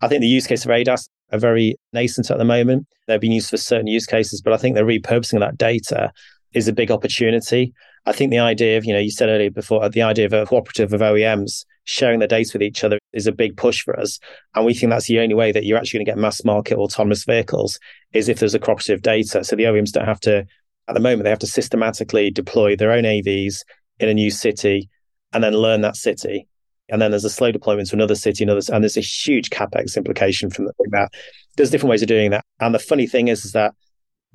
I 0.00 0.08
think 0.08 0.20
the 0.20 0.26
use 0.26 0.46
case 0.46 0.64
of 0.64 0.70
ADAS 0.70 1.08
are 1.32 1.38
very 1.38 1.76
nascent 1.92 2.30
at 2.30 2.38
the 2.38 2.44
moment. 2.44 2.86
They're 3.06 3.18
being 3.18 3.32
used 3.32 3.50
for 3.50 3.56
certain 3.56 3.86
use 3.86 4.06
cases, 4.06 4.42
but 4.42 4.52
I 4.52 4.56
think 4.56 4.74
they're 4.74 4.84
repurposing 4.84 5.40
that 5.40 5.58
data 5.58 6.12
is 6.54 6.68
a 6.68 6.72
big 6.72 6.90
opportunity. 6.90 7.74
I 8.06 8.12
think 8.12 8.30
the 8.30 8.38
idea 8.38 8.78
of, 8.78 8.84
you 8.84 8.92
know, 8.92 9.00
you 9.00 9.10
said 9.10 9.28
earlier 9.28 9.50
before, 9.50 9.82
uh, 9.82 9.88
the 9.88 10.02
idea 10.02 10.26
of 10.26 10.32
a 10.32 10.46
cooperative 10.46 10.92
of 10.92 11.00
OEMs 11.00 11.64
sharing 11.84 12.18
their 12.18 12.28
data 12.28 12.50
with 12.54 12.62
each 12.62 12.84
other 12.84 12.98
is 13.12 13.26
a 13.26 13.32
big 13.32 13.56
push 13.56 13.82
for 13.82 13.98
us. 13.98 14.18
And 14.54 14.64
we 14.64 14.74
think 14.74 14.90
that's 14.90 15.06
the 15.06 15.20
only 15.20 15.34
way 15.34 15.52
that 15.52 15.64
you're 15.64 15.78
actually 15.78 15.98
going 15.98 16.06
to 16.06 16.12
get 16.12 16.18
mass 16.18 16.44
market 16.44 16.78
autonomous 16.78 17.24
vehicles 17.24 17.78
is 18.12 18.28
if 18.28 18.38
there's 18.38 18.54
a 18.54 18.58
cooperative 18.58 19.02
data. 19.02 19.44
So 19.44 19.56
the 19.56 19.64
OEMs 19.64 19.92
don't 19.92 20.06
have 20.06 20.20
to, 20.20 20.46
at 20.88 20.94
the 20.94 21.00
moment, 21.00 21.24
they 21.24 21.30
have 21.30 21.38
to 21.40 21.46
systematically 21.46 22.30
deploy 22.30 22.76
their 22.76 22.92
own 22.92 23.04
AVs 23.04 23.62
in 23.98 24.08
a 24.08 24.14
new 24.14 24.30
city 24.30 24.88
and 25.32 25.42
then 25.42 25.54
learn 25.54 25.80
that 25.80 25.96
city. 25.96 26.46
And 26.90 27.00
then 27.00 27.10
there's 27.10 27.24
a 27.24 27.30
slow 27.30 27.50
deployment 27.50 27.88
to 27.88 27.96
another 27.96 28.14
city, 28.14 28.44
another, 28.44 28.60
and 28.70 28.84
there's 28.84 28.98
a 28.98 29.00
huge 29.00 29.48
capex 29.48 29.96
implication 29.96 30.50
from 30.50 30.68
that. 30.90 31.08
There's 31.56 31.70
different 31.70 31.90
ways 31.90 32.02
of 32.02 32.08
doing 32.08 32.30
that. 32.32 32.44
And 32.60 32.74
the 32.74 32.78
funny 32.78 33.06
thing 33.06 33.28
is, 33.28 33.46
is 33.46 33.52
that 33.52 33.74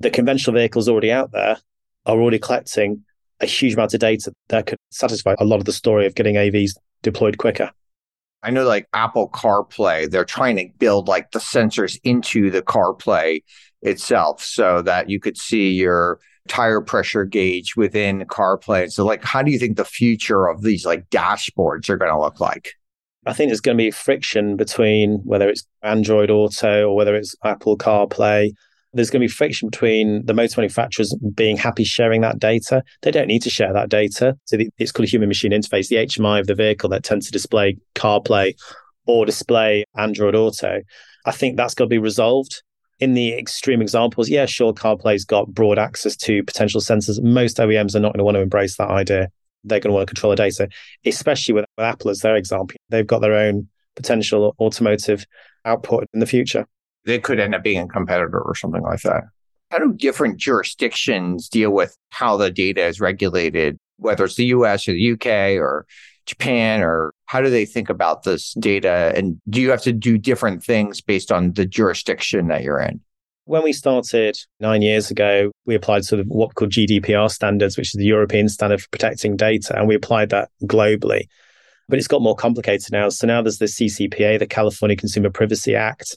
the 0.00 0.10
conventional 0.10 0.54
vehicles 0.54 0.88
already 0.88 1.12
out 1.12 1.30
there 1.30 1.58
are 2.06 2.18
already 2.20 2.38
collecting 2.38 3.04
a 3.40 3.46
huge 3.46 3.74
amount 3.74 3.94
of 3.94 4.00
data 4.00 4.32
that 4.48 4.66
could 4.66 4.78
satisfy 4.90 5.34
a 5.38 5.44
lot 5.44 5.58
of 5.58 5.64
the 5.64 5.72
story 5.72 6.06
of 6.06 6.14
getting 6.14 6.34
AVs 6.34 6.72
deployed 7.02 7.38
quicker. 7.38 7.70
I 8.42 8.50
know 8.50 8.64
like 8.64 8.86
Apple 8.94 9.28
CarPlay, 9.30 10.10
they're 10.10 10.24
trying 10.24 10.56
to 10.56 10.68
build 10.78 11.08
like 11.08 11.30
the 11.32 11.38
sensors 11.38 11.98
into 12.04 12.50
the 12.50 12.62
CarPlay 12.62 13.42
itself 13.82 14.42
so 14.42 14.82
that 14.82 15.10
you 15.10 15.20
could 15.20 15.36
see 15.36 15.70
your 15.70 16.20
tire 16.48 16.80
pressure 16.80 17.24
gauge 17.24 17.76
within 17.76 18.24
CarPlay. 18.24 18.90
So 18.90 19.04
like 19.04 19.22
how 19.24 19.42
do 19.42 19.50
you 19.50 19.58
think 19.58 19.76
the 19.76 19.84
future 19.84 20.48
of 20.48 20.62
these 20.62 20.86
like 20.86 21.08
dashboards 21.10 21.88
are 21.90 21.96
going 21.96 22.10
to 22.10 22.18
look 22.18 22.40
like? 22.40 22.74
I 23.26 23.34
think 23.34 23.50
there's 23.50 23.60
going 23.60 23.76
to 23.76 23.84
be 23.84 23.90
friction 23.90 24.56
between 24.56 25.18
whether 25.24 25.48
it's 25.48 25.66
Android 25.82 26.30
Auto 26.30 26.88
or 26.88 26.96
whether 26.96 27.14
it's 27.14 27.34
Apple 27.44 27.76
CarPlay 27.76 28.52
there's 28.92 29.10
going 29.10 29.20
to 29.20 29.24
be 29.24 29.32
friction 29.32 29.68
between 29.68 30.24
the 30.26 30.34
motor 30.34 30.60
manufacturers 30.60 31.14
being 31.34 31.56
happy 31.56 31.84
sharing 31.84 32.20
that 32.22 32.38
data. 32.38 32.82
They 33.02 33.10
don't 33.10 33.28
need 33.28 33.42
to 33.42 33.50
share 33.50 33.72
that 33.72 33.88
data. 33.88 34.36
So 34.46 34.56
the, 34.56 34.68
it's 34.78 34.92
called 34.92 35.06
a 35.06 35.10
human 35.10 35.28
machine 35.28 35.52
interface, 35.52 35.88
the 35.88 35.96
HMI 35.96 36.40
of 36.40 36.46
the 36.46 36.54
vehicle 36.54 36.88
that 36.90 37.04
tends 37.04 37.26
to 37.26 37.32
display 37.32 37.78
CarPlay 37.94 38.54
or 39.06 39.26
display 39.26 39.84
Android 39.96 40.34
Auto. 40.34 40.80
I 41.24 41.30
think 41.30 41.56
that's 41.56 41.74
got 41.74 41.84
to 41.84 41.88
be 41.88 41.98
resolved. 41.98 42.62
In 42.98 43.14
the 43.14 43.32
extreme 43.32 43.80
examples, 43.80 44.28
yeah, 44.28 44.44
sure, 44.44 44.74
CarPlay's 44.74 45.24
got 45.24 45.48
broad 45.48 45.78
access 45.78 46.16
to 46.16 46.42
potential 46.42 46.82
sensors. 46.82 47.22
Most 47.22 47.56
OEMs 47.56 47.94
are 47.94 48.00
not 48.00 48.12
going 48.12 48.18
to 48.18 48.24
want 48.24 48.34
to 48.34 48.42
embrace 48.42 48.76
that 48.76 48.90
idea. 48.90 49.28
They're 49.64 49.80
going 49.80 49.90
to 49.90 49.94
want 49.94 50.06
to 50.06 50.14
control 50.14 50.30
the 50.30 50.36
data, 50.36 50.68
especially 51.06 51.54
with, 51.54 51.64
with 51.78 51.86
Apple 51.86 52.10
as 52.10 52.20
their 52.20 52.36
example. 52.36 52.76
They've 52.90 53.06
got 53.06 53.20
their 53.20 53.34
own 53.34 53.68
potential 53.96 54.54
automotive 54.60 55.24
output 55.64 56.06
in 56.12 56.20
the 56.20 56.26
future 56.26 56.66
they 57.04 57.18
could 57.18 57.40
end 57.40 57.54
up 57.54 57.62
being 57.62 57.80
a 57.80 57.88
competitor 57.88 58.40
or 58.40 58.54
something 58.54 58.82
like 58.82 59.00
that. 59.02 59.24
How 59.70 59.78
do 59.78 59.92
different 59.92 60.38
jurisdictions 60.38 61.48
deal 61.48 61.70
with 61.70 61.96
how 62.10 62.36
the 62.36 62.50
data 62.50 62.84
is 62.84 63.00
regulated, 63.00 63.78
whether 63.98 64.24
it's 64.24 64.34
the 64.34 64.46
US 64.46 64.88
or 64.88 64.92
the 64.92 65.12
UK 65.12 65.60
or 65.60 65.86
Japan, 66.26 66.82
or 66.82 67.12
how 67.26 67.40
do 67.40 67.50
they 67.50 67.64
think 67.64 67.88
about 67.88 68.24
this 68.24 68.54
data? 68.54 69.12
And 69.16 69.40
do 69.48 69.60
you 69.60 69.70
have 69.70 69.82
to 69.82 69.92
do 69.92 70.18
different 70.18 70.62
things 70.62 71.00
based 71.00 71.32
on 71.32 71.52
the 71.52 71.66
jurisdiction 71.66 72.48
that 72.48 72.62
you're 72.62 72.80
in? 72.80 73.00
When 73.44 73.64
we 73.64 73.72
started 73.72 74.36
nine 74.60 74.82
years 74.82 75.10
ago, 75.10 75.50
we 75.66 75.74
applied 75.74 76.04
sort 76.04 76.20
of 76.20 76.26
what 76.28 76.50
we 76.50 76.54
call 76.54 76.68
GDPR 76.68 77.30
standards, 77.30 77.76
which 77.76 77.94
is 77.94 77.98
the 77.98 78.04
European 78.04 78.48
standard 78.48 78.80
for 78.80 78.88
protecting 78.90 79.36
data, 79.36 79.76
and 79.76 79.88
we 79.88 79.94
applied 79.94 80.30
that 80.30 80.50
globally. 80.64 81.22
But 81.88 81.98
it's 81.98 82.06
got 82.06 82.22
more 82.22 82.36
complicated 82.36 82.92
now. 82.92 83.08
So 83.08 83.26
now 83.26 83.42
there's 83.42 83.58
the 83.58 83.64
CCPA, 83.64 84.38
the 84.38 84.46
California 84.46 84.96
Consumer 84.96 85.30
Privacy 85.30 85.74
Act, 85.74 86.16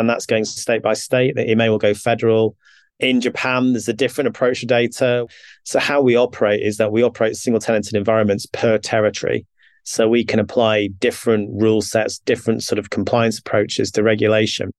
and 0.00 0.08
that's 0.08 0.26
going 0.26 0.44
state 0.44 0.82
by 0.82 0.94
state. 0.94 1.36
It 1.36 1.56
may 1.56 1.68
well 1.68 1.78
go 1.78 1.94
federal. 1.94 2.56
In 2.98 3.20
Japan, 3.20 3.72
there's 3.72 3.88
a 3.88 3.94
different 3.94 4.28
approach 4.28 4.60
to 4.60 4.66
data. 4.66 5.26
So, 5.64 5.78
how 5.78 6.02
we 6.02 6.16
operate 6.16 6.62
is 6.62 6.76
that 6.78 6.92
we 6.92 7.02
operate 7.02 7.36
single 7.36 7.60
tenanted 7.60 7.94
environments 7.94 8.46
per 8.46 8.78
territory. 8.78 9.46
So, 9.84 10.08
we 10.08 10.24
can 10.24 10.38
apply 10.38 10.88
different 10.98 11.50
rule 11.60 11.80
sets, 11.80 12.18
different 12.18 12.62
sort 12.62 12.78
of 12.78 12.90
compliance 12.90 13.38
approaches 13.38 13.90
to 13.92 14.02
regulation, 14.02 14.70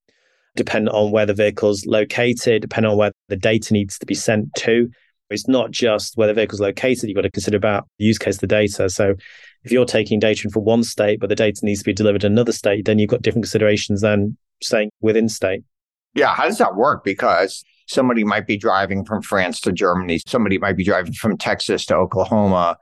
depending 0.55 0.93
on 0.93 1.11
where 1.11 1.25
the 1.25 1.33
vehicle's 1.33 1.85
located, 1.85 2.61
depending 2.61 2.91
on 2.91 2.97
where 2.97 3.11
the 3.29 3.37
data 3.37 3.73
needs 3.73 3.97
to 3.99 4.05
be 4.05 4.15
sent 4.15 4.53
to. 4.55 4.89
It's 5.31 5.47
not 5.47 5.71
just 5.71 6.17
where 6.17 6.27
the 6.27 6.33
vehicle's 6.33 6.59
located, 6.59 7.07
you've 7.07 7.15
got 7.15 7.21
to 7.21 7.31
consider 7.31 7.57
about 7.57 7.87
the 7.97 8.05
use 8.05 8.17
case 8.17 8.35
of 8.35 8.41
the 8.41 8.47
data. 8.47 8.89
So, 8.89 9.15
if 9.63 9.71
you're 9.71 9.85
taking 9.85 10.19
data 10.19 10.41
in 10.45 10.51
from 10.51 10.65
one 10.65 10.83
state, 10.83 11.19
but 11.19 11.29
the 11.29 11.35
data 11.35 11.59
needs 11.63 11.79
to 11.79 11.85
be 11.85 11.93
delivered 11.93 12.23
in 12.23 12.33
another 12.33 12.51
state, 12.51 12.85
then 12.85 12.99
you've 12.99 13.09
got 13.09 13.21
different 13.21 13.43
considerations 13.45 14.01
than 14.01 14.37
staying 14.61 14.91
within 15.01 15.29
state. 15.29 15.63
Yeah, 16.13 16.33
how 16.33 16.45
does 16.45 16.57
that 16.57 16.75
work? 16.75 17.03
Because 17.03 17.63
somebody 17.87 18.23
might 18.23 18.47
be 18.47 18.57
driving 18.57 19.05
from 19.05 19.21
France 19.21 19.59
to 19.61 19.71
Germany, 19.71 20.19
somebody 20.25 20.57
might 20.57 20.77
be 20.77 20.83
driving 20.83 21.13
from 21.13 21.37
Texas 21.37 21.85
to 21.87 21.95
Oklahoma. 21.95 22.77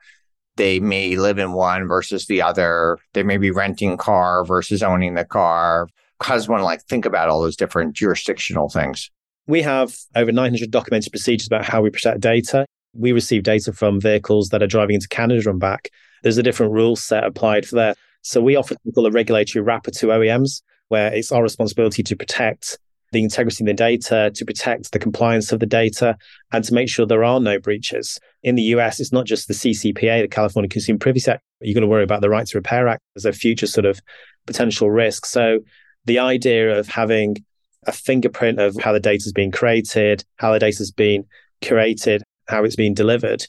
They 0.56 0.80
may 0.80 1.16
live 1.16 1.40
in 1.40 1.54
one 1.54 1.88
versus 1.88 2.26
the 2.26 2.42
other. 2.42 2.98
They 3.14 3.24
may 3.24 3.38
be 3.38 3.50
renting 3.50 3.94
a 3.94 3.98
car 3.98 4.44
versus 4.44 4.84
owning 4.84 5.14
the 5.14 5.24
car. 5.24 5.88
How 6.22 6.36
does 6.36 6.50
one 6.50 6.62
like 6.64 6.84
think 6.84 7.06
about 7.06 7.30
all 7.30 7.42
those 7.42 7.56
different 7.56 7.96
jurisdictional 7.96 8.68
things? 8.68 9.10
We 9.48 9.62
have 9.62 9.96
over 10.16 10.32
900 10.32 10.70
documented 10.70 11.12
procedures 11.12 11.48
about 11.48 11.64
how 11.64 11.82
we 11.82 11.90
protect 11.90 12.20
data. 12.20 12.66
We 12.94 13.14
receive 13.14 13.44
data 13.44 13.72
from 13.72 14.02
vehicles 14.02 14.50
that 14.50 14.62
are 14.62 14.68
driving 14.68 14.96
into 14.96 15.08
Canada 15.08 15.50
and 15.50 15.60
back. 15.60 15.90
There's 16.24 16.38
a 16.38 16.44
different 16.44 16.74
rule 16.74 16.96
set 16.96 17.24
applied 17.24 17.66
for 17.66 17.76
that. 17.76 17.98
So 18.22 18.42
we 18.42 18.58
offer 18.58 18.76
call 18.94 19.06
a 19.06 19.12
regulatory 19.12 19.64
wrapper 19.64 19.92
to 19.92 20.08
OEMs 20.08 20.62
where 20.90 21.14
it's 21.14 21.32
our 21.32 21.42
responsibility 21.42 22.04
to 22.04 22.16
protect 22.16 22.78
the 23.12 23.24
integrity 23.24 23.64
of 23.64 23.68
the 23.68 23.74
data, 23.74 24.32
to 24.36 24.46
protect 24.46 24.92
the 24.92 25.00
compliance 25.00 25.52
of 25.52 25.60
the 25.60 25.66
data, 25.66 26.16
and 26.52 26.64
to 26.64 26.74
make 26.74 26.90
sure 26.90 27.06
there 27.06 27.24
are 27.24 27.40
no 27.40 27.60
breaches. 27.60 28.20
In 28.44 28.56
the 28.56 28.62
US, 28.64 29.00
it's 29.00 29.12
not 29.12 29.26
just 29.26 29.48
the 29.48 29.54
CCPA, 29.54 30.22
the 30.22 30.28
California 30.28 30.70
Consumer 30.70 31.00
Privacy 31.00 31.32
Act. 31.32 31.44
You've 31.62 31.74
got 31.74 31.82
to 31.82 31.88
worry 31.88 32.04
about 32.04 32.22
the 32.22 32.30
Right 32.30 32.46
to 32.46 32.58
Repair 32.58 32.88
Act 32.88 33.02
as 33.16 33.26
a 33.26 33.34
future 33.34 33.68
sort 33.68 33.86
of 33.86 34.00
potential 34.46 34.92
risk. 34.92 35.26
So 35.26 35.60
the 36.06 36.20
idea 36.20 36.78
of 36.78 36.88
having 36.88 37.44
a 37.88 37.92
fingerprint 37.92 38.60
of 38.60 38.76
how 38.78 38.92
the 38.92 39.00
data 39.00 39.24
is 39.26 39.34
being 39.34 39.52
created, 39.52 40.24
how 40.38 40.52
the 40.52 40.60
data 40.60 40.78
has 40.78 40.92
been 40.92 41.26
curated, 41.62 42.22
how 42.48 42.64
it's 42.64 42.76
being 42.76 42.94
delivered, 42.94 43.46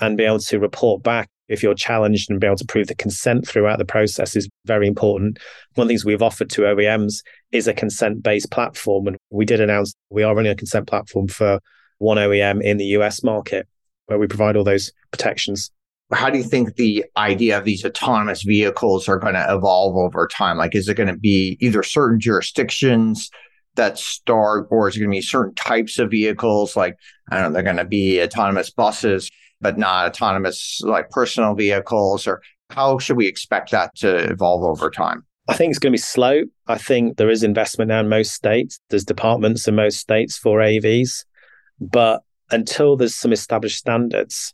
and 0.00 0.16
be 0.16 0.24
able 0.24 0.40
to 0.40 0.58
report 0.58 1.02
back 1.02 1.28
if 1.48 1.62
you're 1.62 1.74
challenged 1.74 2.30
and 2.30 2.40
be 2.40 2.46
able 2.46 2.56
to 2.56 2.64
prove 2.64 2.86
the 2.86 2.94
consent 2.94 3.46
throughout 3.46 3.78
the 3.78 3.84
process 3.84 4.36
is 4.36 4.48
very 4.64 4.86
important. 4.86 5.38
One 5.74 5.84
of 5.84 5.88
the 5.88 5.92
things 5.92 6.04
we've 6.04 6.22
offered 6.22 6.50
to 6.50 6.62
OEMs 6.62 7.22
is 7.52 7.68
a 7.68 7.74
consent 7.74 8.22
based 8.22 8.50
platform. 8.50 9.08
And 9.08 9.16
we 9.30 9.44
did 9.44 9.60
announce 9.60 9.94
we 10.10 10.22
are 10.22 10.34
running 10.34 10.52
a 10.52 10.56
consent 10.56 10.86
platform 10.86 11.28
for 11.28 11.60
one 11.98 12.16
OEM 12.16 12.62
in 12.62 12.78
the 12.78 12.86
US 12.86 13.22
market 13.22 13.68
where 14.06 14.18
we 14.18 14.26
provide 14.26 14.56
all 14.56 14.64
those 14.64 14.92
protections. 15.10 15.70
How 16.12 16.30
do 16.30 16.38
you 16.38 16.44
think 16.44 16.76
the 16.76 17.04
idea 17.16 17.58
of 17.58 17.64
these 17.64 17.84
autonomous 17.84 18.42
vehicles 18.42 19.08
are 19.08 19.18
going 19.18 19.34
to 19.34 19.46
evolve 19.48 19.96
over 19.96 20.26
time? 20.26 20.58
Like, 20.58 20.74
is 20.74 20.88
it 20.88 20.94
going 20.94 21.08
to 21.08 21.16
be 21.16 21.56
either 21.60 21.82
certain 21.82 22.20
jurisdictions 22.20 23.30
that 23.76 23.98
start, 23.98 24.68
or 24.70 24.86
is 24.86 24.96
it 24.96 25.00
going 25.00 25.10
to 25.10 25.16
be 25.16 25.22
certain 25.22 25.54
types 25.54 25.98
of 25.98 26.10
vehicles? 26.10 26.76
Like, 26.76 26.96
I 27.30 27.40
don't 27.40 27.50
know, 27.50 27.54
they're 27.54 27.62
going 27.62 27.76
to 27.78 27.84
be 27.84 28.22
autonomous 28.22 28.70
buses 28.70 29.30
but 29.64 29.78
not 29.78 30.06
autonomous 30.06 30.82
like 30.82 31.08
personal 31.08 31.54
vehicles 31.54 32.26
or 32.26 32.42
how 32.68 32.98
should 32.98 33.16
we 33.16 33.26
expect 33.26 33.70
that 33.70 33.96
to 33.96 34.30
evolve 34.30 34.62
over 34.62 34.90
time? 34.90 35.24
I 35.48 35.54
think 35.54 35.70
it's 35.70 35.78
going 35.78 35.92
to 35.92 35.94
be 35.94 35.98
slow. 35.98 36.42
I 36.66 36.76
think 36.76 37.16
there 37.16 37.30
is 37.30 37.42
investment 37.42 37.88
now 37.88 38.00
in 38.00 38.08
most 38.10 38.32
states. 38.32 38.78
There's 38.90 39.04
departments 39.04 39.66
in 39.66 39.74
most 39.74 39.98
states 39.98 40.36
for 40.36 40.58
AVs. 40.58 41.24
But 41.80 42.22
until 42.50 42.96
there's 42.96 43.14
some 43.14 43.32
established 43.32 43.78
standards, 43.78 44.52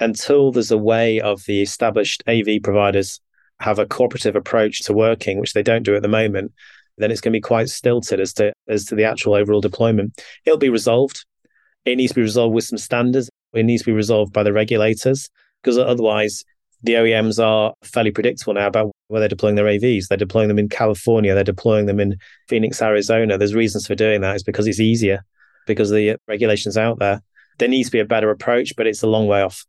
until 0.00 0.50
there's 0.50 0.70
a 0.70 0.78
way 0.78 1.20
of 1.20 1.44
the 1.44 1.60
established 1.60 2.22
AV 2.26 2.62
providers 2.62 3.20
have 3.60 3.78
a 3.78 3.86
cooperative 3.86 4.34
approach 4.34 4.82
to 4.84 4.94
working, 4.94 5.40
which 5.40 5.52
they 5.52 5.62
don't 5.62 5.82
do 5.82 5.94
at 5.94 6.00
the 6.00 6.08
moment, 6.08 6.52
then 6.96 7.10
it's 7.10 7.20
going 7.20 7.32
to 7.32 7.36
be 7.36 7.42
quite 7.42 7.68
stilted 7.68 8.18
as 8.18 8.32
to 8.34 8.54
as 8.66 8.86
to 8.86 8.94
the 8.94 9.04
actual 9.04 9.34
overall 9.34 9.60
deployment. 9.60 10.18
It'll 10.46 10.58
be 10.58 10.70
resolved. 10.70 11.26
It 11.84 11.96
needs 11.96 12.12
to 12.12 12.16
be 12.16 12.22
resolved 12.22 12.54
with 12.54 12.64
some 12.64 12.78
standards. 12.78 13.28
It 13.52 13.64
needs 13.64 13.82
to 13.82 13.86
be 13.86 13.92
resolved 13.92 14.32
by 14.32 14.42
the 14.42 14.52
regulators 14.52 15.28
because 15.62 15.78
otherwise 15.78 16.44
the 16.82 16.94
OEMs 16.94 17.42
are 17.42 17.74
fairly 17.82 18.10
predictable 18.10 18.54
now 18.54 18.66
about 18.66 18.92
where 19.08 19.20
they're 19.20 19.28
deploying 19.28 19.56
their 19.56 19.64
AVs. 19.64 20.06
They're 20.08 20.18
deploying 20.18 20.48
them 20.48 20.58
in 20.58 20.68
California. 20.68 21.34
They're 21.34 21.44
deploying 21.44 21.86
them 21.86 21.98
in 21.98 22.16
Phoenix, 22.48 22.80
Arizona. 22.80 23.36
There's 23.36 23.54
reasons 23.54 23.86
for 23.86 23.94
doing 23.94 24.20
that. 24.20 24.34
It's 24.34 24.44
because 24.44 24.66
it's 24.66 24.80
easier 24.80 25.24
because 25.66 25.90
the 25.90 26.16
regulations 26.28 26.76
out 26.76 26.98
there. 26.98 27.20
There 27.58 27.68
needs 27.68 27.88
to 27.88 27.92
be 27.92 27.98
a 27.98 28.04
better 28.04 28.30
approach, 28.30 28.74
but 28.76 28.86
it's 28.86 29.02
a 29.02 29.08
long 29.08 29.26
way 29.26 29.42
off. 29.42 29.64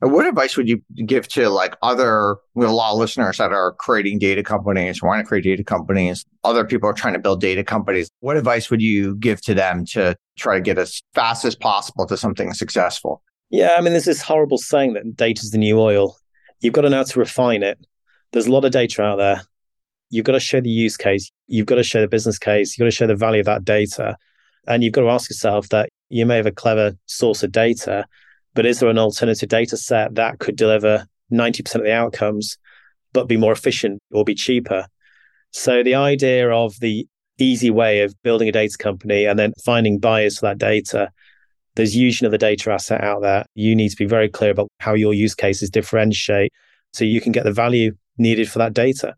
What 0.00 0.26
advice 0.26 0.56
would 0.56 0.68
you 0.68 0.80
give 1.06 1.26
to 1.28 1.48
like 1.48 1.76
other, 1.82 2.36
we 2.54 2.64
have 2.64 2.70
a 2.70 2.74
lot 2.74 2.92
of 2.92 2.98
listeners 2.98 3.38
that 3.38 3.50
are 3.50 3.72
creating 3.72 4.20
data 4.20 4.44
companies, 4.44 5.02
want 5.02 5.20
to 5.20 5.26
create 5.26 5.42
data 5.42 5.64
companies. 5.64 6.24
Other 6.44 6.64
people 6.64 6.88
are 6.88 6.92
trying 6.92 7.14
to 7.14 7.18
build 7.18 7.40
data 7.40 7.64
companies. 7.64 8.08
What 8.20 8.36
advice 8.36 8.70
would 8.70 8.80
you 8.80 9.16
give 9.16 9.40
to 9.42 9.54
them 9.54 9.84
to 9.86 10.14
try 10.38 10.54
to 10.54 10.60
get 10.60 10.78
as 10.78 11.02
fast 11.14 11.44
as 11.44 11.56
possible 11.56 12.06
to 12.06 12.16
something 12.16 12.54
successful? 12.54 13.22
Yeah, 13.50 13.72
I 13.76 13.80
mean, 13.80 13.92
there's 13.92 14.04
this 14.04 14.22
horrible 14.22 14.58
saying 14.58 14.92
that 14.92 15.16
data 15.16 15.40
is 15.42 15.50
the 15.50 15.58
new 15.58 15.80
oil. 15.80 16.16
You've 16.60 16.74
got 16.74 16.82
to 16.82 16.90
know 16.90 16.98
how 16.98 17.02
to 17.04 17.18
refine 17.18 17.64
it. 17.64 17.84
There's 18.32 18.46
a 18.46 18.52
lot 18.52 18.64
of 18.64 18.70
data 18.70 19.02
out 19.02 19.16
there. 19.16 19.42
You've 20.10 20.24
got 20.24 20.32
to 20.32 20.40
show 20.40 20.60
the 20.60 20.70
use 20.70 20.96
case. 20.96 21.30
You've 21.48 21.66
got 21.66 21.76
to 21.76 21.82
show 21.82 22.00
the 22.00 22.08
business 22.08 22.38
case. 22.38 22.76
You've 22.76 22.84
got 22.84 22.90
to 22.90 22.96
show 22.96 23.06
the 23.08 23.16
value 23.16 23.40
of 23.40 23.46
that 23.46 23.64
data. 23.64 24.16
And 24.66 24.84
you've 24.84 24.92
got 24.92 25.00
to 25.00 25.10
ask 25.10 25.28
yourself 25.28 25.70
that 25.70 25.88
you 26.08 26.24
may 26.24 26.36
have 26.36 26.46
a 26.46 26.52
clever 26.52 26.96
source 27.06 27.42
of 27.42 27.52
data, 27.52 28.06
but 28.58 28.66
is 28.66 28.80
there 28.80 28.88
an 28.88 28.98
alternative 28.98 29.48
data 29.48 29.76
set 29.76 30.16
that 30.16 30.40
could 30.40 30.56
deliver 30.56 31.06
90% 31.32 31.76
of 31.76 31.84
the 31.84 31.94
outcomes, 31.94 32.58
but 33.12 33.28
be 33.28 33.36
more 33.36 33.52
efficient 33.52 34.02
or 34.10 34.24
be 34.24 34.34
cheaper? 34.34 34.88
So 35.52 35.84
the 35.84 35.94
idea 35.94 36.50
of 36.50 36.74
the 36.80 37.06
easy 37.38 37.70
way 37.70 38.00
of 38.00 38.20
building 38.24 38.48
a 38.48 38.50
data 38.50 38.76
company 38.76 39.26
and 39.26 39.38
then 39.38 39.52
finding 39.64 40.00
buyers 40.00 40.40
for 40.40 40.46
that 40.46 40.58
data, 40.58 41.12
there's 41.76 41.94
usually 41.94 42.26
another 42.26 42.36
data 42.36 42.72
asset 42.72 43.04
out 43.04 43.22
there. 43.22 43.46
You 43.54 43.76
need 43.76 43.90
to 43.90 43.96
be 43.96 44.06
very 44.06 44.28
clear 44.28 44.50
about 44.50 44.66
how 44.80 44.94
your 44.94 45.14
use 45.14 45.36
cases 45.36 45.70
differentiate 45.70 46.52
so 46.92 47.04
you 47.04 47.20
can 47.20 47.30
get 47.30 47.44
the 47.44 47.52
value 47.52 47.92
needed 48.16 48.50
for 48.50 48.58
that 48.58 48.74
data. 48.74 49.14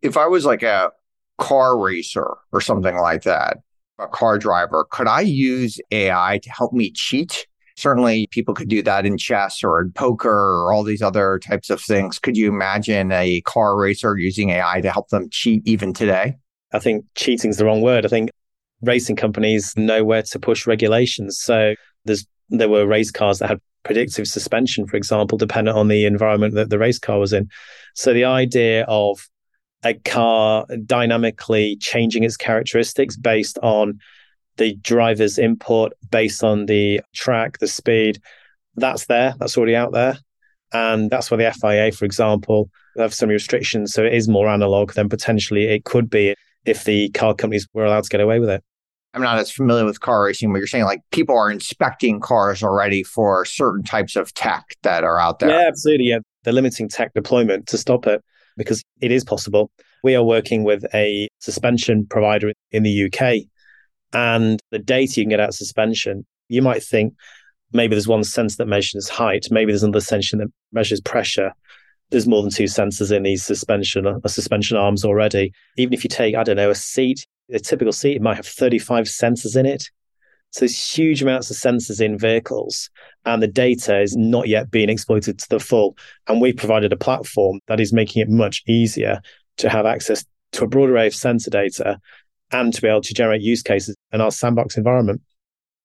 If 0.00 0.16
I 0.16 0.26
was 0.26 0.46
like 0.46 0.62
a 0.62 0.90
car 1.36 1.78
racer 1.78 2.34
or 2.50 2.62
something 2.62 2.96
like 2.96 3.24
that, 3.24 3.58
a 3.98 4.08
car 4.08 4.38
driver, 4.38 4.86
could 4.90 5.06
I 5.06 5.20
use 5.20 5.78
AI 5.90 6.40
to 6.42 6.50
help 6.50 6.72
me 6.72 6.90
cheat? 6.90 7.46
Certainly, 7.76 8.28
people 8.28 8.54
could 8.54 8.68
do 8.68 8.82
that 8.82 9.04
in 9.04 9.18
chess 9.18 9.64
or 9.64 9.80
in 9.80 9.90
poker 9.92 10.30
or 10.30 10.72
all 10.72 10.84
these 10.84 11.02
other 11.02 11.38
types 11.40 11.70
of 11.70 11.80
things. 11.80 12.18
Could 12.18 12.36
you 12.36 12.48
imagine 12.48 13.10
a 13.10 13.40
car 13.42 13.76
racer 13.76 14.16
using 14.16 14.50
AI 14.50 14.80
to 14.80 14.92
help 14.92 15.08
them 15.08 15.28
cheat 15.30 15.66
even 15.66 15.92
today? 15.92 16.36
I 16.72 16.78
think 16.78 17.04
cheating 17.14 17.50
is 17.50 17.56
the 17.56 17.64
wrong 17.64 17.82
word. 17.82 18.04
I 18.04 18.08
think 18.08 18.30
racing 18.82 19.16
companies 19.16 19.76
know 19.76 20.04
where 20.04 20.22
to 20.22 20.38
push 20.38 20.66
regulations. 20.66 21.38
So 21.38 21.74
there's 22.04 22.26
there 22.50 22.68
were 22.68 22.86
race 22.86 23.10
cars 23.10 23.38
that 23.38 23.48
had 23.48 23.60
predictive 23.84 24.26
suspension, 24.26 24.86
for 24.86 24.96
example, 24.96 25.38
dependent 25.38 25.76
on 25.76 25.88
the 25.88 26.04
environment 26.04 26.54
that 26.54 26.70
the 26.70 26.78
race 26.78 26.98
car 26.98 27.18
was 27.18 27.32
in. 27.32 27.48
So 27.94 28.12
the 28.12 28.24
idea 28.24 28.84
of 28.88 29.28
a 29.84 29.94
car 29.94 30.66
dynamically 30.86 31.76
changing 31.76 32.24
its 32.24 32.36
characteristics 32.36 33.16
based 33.16 33.58
on 33.62 34.00
the 34.56 34.74
driver's 34.76 35.38
input 35.38 35.92
based 36.10 36.44
on 36.44 36.66
the 36.66 37.00
track, 37.14 37.58
the 37.58 37.68
speed. 37.68 38.20
That's 38.76 39.06
there. 39.06 39.34
That's 39.38 39.56
already 39.56 39.76
out 39.76 39.92
there. 39.92 40.18
And 40.72 41.10
that's 41.10 41.30
where 41.30 41.38
the 41.38 41.52
FIA, 41.52 41.92
for 41.92 42.04
example, 42.04 42.68
have 42.98 43.14
some 43.14 43.28
restrictions. 43.28 43.92
So 43.92 44.04
it 44.04 44.12
is 44.12 44.28
more 44.28 44.48
analog 44.48 44.92
than 44.94 45.08
potentially 45.08 45.66
it 45.66 45.84
could 45.84 46.10
be 46.10 46.34
if 46.64 46.84
the 46.84 47.10
car 47.10 47.34
companies 47.34 47.68
were 47.72 47.84
allowed 47.84 48.04
to 48.04 48.10
get 48.10 48.20
away 48.20 48.40
with 48.40 48.50
it. 48.50 48.64
I'm 49.12 49.22
not 49.22 49.38
as 49.38 49.52
familiar 49.52 49.84
with 49.84 50.00
car 50.00 50.24
racing, 50.24 50.52
but 50.52 50.58
you're 50.58 50.66
saying 50.66 50.84
like 50.84 51.00
people 51.12 51.38
are 51.38 51.50
inspecting 51.50 52.18
cars 52.18 52.64
already 52.64 53.04
for 53.04 53.44
certain 53.44 53.84
types 53.84 54.16
of 54.16 54.34
tech 54.34 54.64
that 54.82 55.04
are 55.04 55.20
out 55.20 55.38
there. 55.38 55.50
Yeah, 55.50 55.68
absolutely. 55.68 56.06
Yeah. 56.06 56.18
They're 56.42 56.52
limiting 56.52 56.88
tech 56.88 57.14
deployment 57.14 57.68
to 57.68 57.78
stop 57.78 58.08
it 58.08 58.24
because 58.56 58.82
it 59.00 59.12
is 59.12 59.22
possible. 59.22 59.70
We 60.02 60.16
are 60.16 60.24
working 60.24 60.64
with 60.64 60.84
a 60.92 61.28
suspension 61.38 62.06
provider 62.06 62.52
in 62.72 62.82
the 62.82 63.04
UK 63.04 63.48
and 64.14 64.60
the 64.70 64.78
data 64.78 65.20
you 65.20 65.24
can 65.24 65.30
get 65.30 65.40
out 65.40 65.50
of 65.50 65.54
suspension, 65.54 66.24
you 66.48 66.62
might 66.62 66.82
think 66.82 67.14
maybe 67.72 67.94
there's 67.94 68.08
one 68.08 68.24
sensor 68.24 68.58
that 68.58 68.68
measures 68.68 69.08
height, 69.08 69.48
maybe 69.50 69.72
there's 69.72 69.82
another 69.82 70.00
sensor 70.00 70.38
that 70.38 70.52
measures 70.72 71.00
pressure. 71.00 71.52
There's 72.10 72.28
more 72.28 72.42
than 72.42 72.52
two 72.52 72.64
sensors 72.64 73.10
in 73.10 73.24
these 73.24 73.44
suspension 73.44 74.06
uh, 74.06 74.20
suspension 74.28 74.76
arms 74.76 75.04
already. 75.04 75.52
Even 75.76 75.92
if 75.92 76.04
you 76.04 76.08
take, 76.08 76.36
I 76.36 76.44
don't 76.44 76.56
know, 76.56 76.70
a 76.70 76.74
seat, 76.74 77.26
a 77.52 77.58
typical 77.58 77.92
seat, 77.92 78.16
it 78.16 78.22
might 78.22 78.36
have 78.36 78.46
35 78.46 79.06
sensors 79.06 79.56
in 79.56 79.66
it. 79.66 79.90
So 80.50 80.60
there's 80.60 80.96
huge 80.96 81.20
amounts 81.20 81.50
of 81.50 81.56
sensors 81.56 82.00
in 82.00 82.16
vehicles, 82.16 82.88
and 83.24 83.42
the 83.42 83.48
data 83.48 84.00
is 84.00 84.14
not 84.16 84.46
yet 84.46 84.70
being 84.70 84.88
exploited 84.88 85.40
to 85.40 85.48
the 85.48 85.58
full. 85.58 85.96
And 86.28 86.40
we 86.40 86.52
provided 86.52 86.92
a 86.92 86.96
platform 86.96 87.58
that 87.66 87.80
is 87.80 87.92
making 87.92 88.22
it 88.22 88.28
much 88.28 88.62
easier 88.68 89.20
to 89.56 89.68
have 89.68 89.84
access 89.84 90.24
to 90.52 90.64
a 90.64 90.68
broad 90.68 90.90
array 90.90 91.08
of 91.08 91.14
sensor 91.14 91.50
data 91.50 91.98
and 92.52 92.72
to 92.72 92.82
be 92.82 92.88
able 92.88 93.00
to 93.02 93.14
generate 93.14 93.42
use 93.42 93.62
cases 93.62 93.96
in 94.12 94.20
our 94.20 94.30
sandbox 94.30 94.76
environment. 94.76 95.20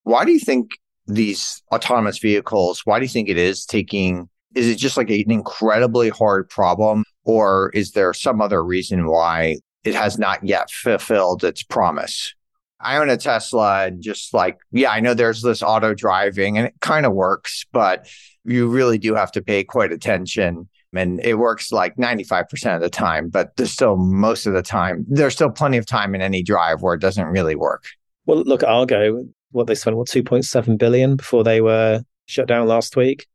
Why 0.04 0.26
do 0.26 0.32
you 0.32 0.40
think 0.40 0.72
these 1.08 1.62
autonomous 1.72 2.20
vehicles, 2.20 2.82
why 2.86 3.00
do 3.00 3.06
you 3.06 3.10
think 3.10 3.30
it 3.30 3.38
is 3.38 3.66
taking, 3.66 4.30
is 4.56 4.68
it 4.68 4.76
just 4.76 4.98
like 4.98 5.10
an 5.10 5.32
incredibly 5.32 6.10
hard 6.10 6.50
problem? 6.50 7.04
Or 7.24 7.70
is 7.74 7.92
there 7.92 8.14
some 8.14 8.42
other 8.42 8.64
reason 8.64 9.08
why 9.08 9.58
it 9.84 9.96
has 9.96 10.18
not 10.18 10.44
yet 10.44 10.70
fulfilled 10.72 11.44
its 11.44 11.64
promise? 11.64 12.34
I 12.80 12.98
own 12.98 13.10
a 13.10 13.18
Tesla 13.18 13.88
and 13.88 14.02
just 14.02 14.34
like, 14.34 14.58
yeah, 14.72 14.92
I 14.92 15.00
know 15.00 15.14
there's 15.14 15.42
this 15.42 15.62
auto 15.62 15.94
driving 15.94 16.58
and 16.58 16.68
it 16.68 16.76
kind 16.80 17.06
of 17.06 17.14
works, 17.14 17.66
but 17.74 18.08
you 18.46 18.68
really 18.68 18.98
do 18.98 19.16
have 19.16 19.32
to 19.34 19.42
pay 19.42 19.64
quite 19.64 19.92
attention 19.92 20.70
and 20.94 21.20
it 21.24 21.36
works 21.36 21.72
like 21.72 21.96
95% 21.98 22.76
of 22.76 22.82
the 22.82 22.90
time, 22.90 23.30
but 23.30 23.56
there's 23.58 23.72
still 23.72 23.96
most 23.96 24.46
of 24.46 24.54
the 24.54 24.62
time, 24.62 25.06
there's 25.08 25.34
still 25.34 25.52
plenty 25.52 25.78
of 25.78 25.86
time 25.86 26.16
in 26.16 26.22
any 26.22 26.42
drive 26.42 26.82
where 26.82 26.96
it 26.96 27.02
doesn't 27.02 27.28
really 27.28 27.56
work. 27.56 27.84
Well, 28.26 28.44
look 28.44 28.64
Argo, 28.64 29.26
what 29.52 29.68
they 29.68 29.76
spent, 29.76 29.98
what, 29.98 30.08
2.7 30.08 30.78
billion 30.78 31.16
before 31.16 31.44
they 31.44 31.62
were 31.62 32.04
shut 32.26 32.48
down 32.48 32.68
last 32.68 32.96
week. 32.96 33.28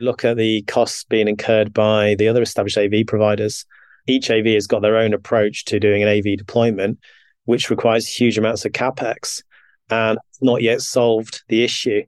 Look 0.00 0.24
at 0.24 0.36
the 0.36 0.62
costs 0.62 1.04
being 1.04 1.28
incurred 1.28 1.74
by 1.74 2.14
the 2.16 2.28
other 2.28 2.42
established 2.42 2.78
AV 2.78 3.06
providers. 3.06 3.66
Each 4.06 4.30
AV 4.30 4.46
has 4.46 4.66
got 4.66 4.82
their 4.82 4.96
own 4.96 5.12
approach 5.12 5.64
to 5.66 5.78
doing 5.80 6.02
an 6.02 6.08
AV 6.08 6.38
deployment, 6.38 6.98
which 7.44 7.70
requires 7.70 8.08
huge 8.08 8.38
amounts 8.38 8.64
of 8.64 8.72
capex 8.72 9.42
and 9.90 10.18
not 10.40 10.62
yet 10.62 10.80
solved 10.80 11.42
the 11.48 11.64
issue. 11.64 12.02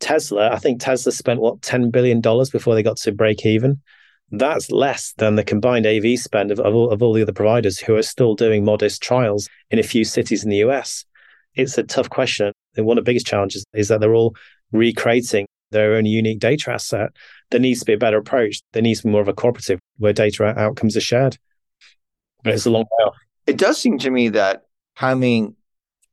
Tesla, 0.00 0.50
I 0.50 0.58
think 0.58 0.80
Tesla 0.80 1.12
spent 1.12 1.40
what, 1.40 1.60
$10 1.60 1.90
billion 1.90 2.20
before 2.20 2.74
they 2.74 2.82
got 2.82 2.96
to 2.98 3.12
break 3.12 3.46
even 3.46 3.80
that's 4.30 4.70
less 4.70 5.12
than 5.16 5.34
the 5.34 5.44
combined 5.44 5.86
AV 5.86 6.18
spend 6.18 6.50
of, 6.50 6.60
of, 6.60 6.74
all, 6.74 6.90
of 6.90 7.02
all 7.02 7.12
the 7.12 7.22
other 7.22 7.32
providers 7.32 7.78
who 7.78 7.96
are 7.96 8.02
still 8.02 8.34
doing 8.34 8.64
modest 8.64 9.02
trials 9.02 9.48
in 9.70 9.78
a 9.78 9.84
few 9.84 10.04
cities 10.04 10.44
in 10.44 10.50
the 10.50 10.58
US. 10.58 11.04
It's 11.54 11.76
a 11.78 11.82
tough 11.82 12.10
question. 12.10 12.52
And 12.76 12.86
one 12.86 12.96
of 12.96 13.04
the 13.04 13.08
biggest 13.08 13.26
challenges 13.26 13.64
is 13.74 13.88
that 13.88 14.00
they're 14.00 14.14
all 14.14 14.36
recreating 14.72 15.46
their 15.72 15.94
own 15.94 16.06
unique 16.06 16.38
data 16.38 16.72
asset. 16.72 17.10
There 17.50 17.60
needs 17.60 17.80
to 17.80 17.86
be 17.86 17.92
a 17.94 17.98
better 17.98 18.18
approach. 18.18 18.60
There 18.72 18.82
needs 18.82 19.00
to 19.00 19.08
be 19.08 19.12
more 19.12 19.20
of 19.20 19.28
a 19.28 19.32
cooperative 19.32 19.80
where 19.98 20.12
data 20.12 20.44
outcomes 20.44 20.96
are 20.96 21.00
shared. 21.00 21.36
But 22.44 22.54
it's 22.54 22.66
a 22.66 22.70
long 22.70 22.84
way 22.84 23.04
off. 23.04 23.16
It 23.46 23.58
does 23.58 23.78
seem 23.78 23.98
to 23.98 24.10
me 24.10 24.28
that 24.30 24.62
having 24.94 25.56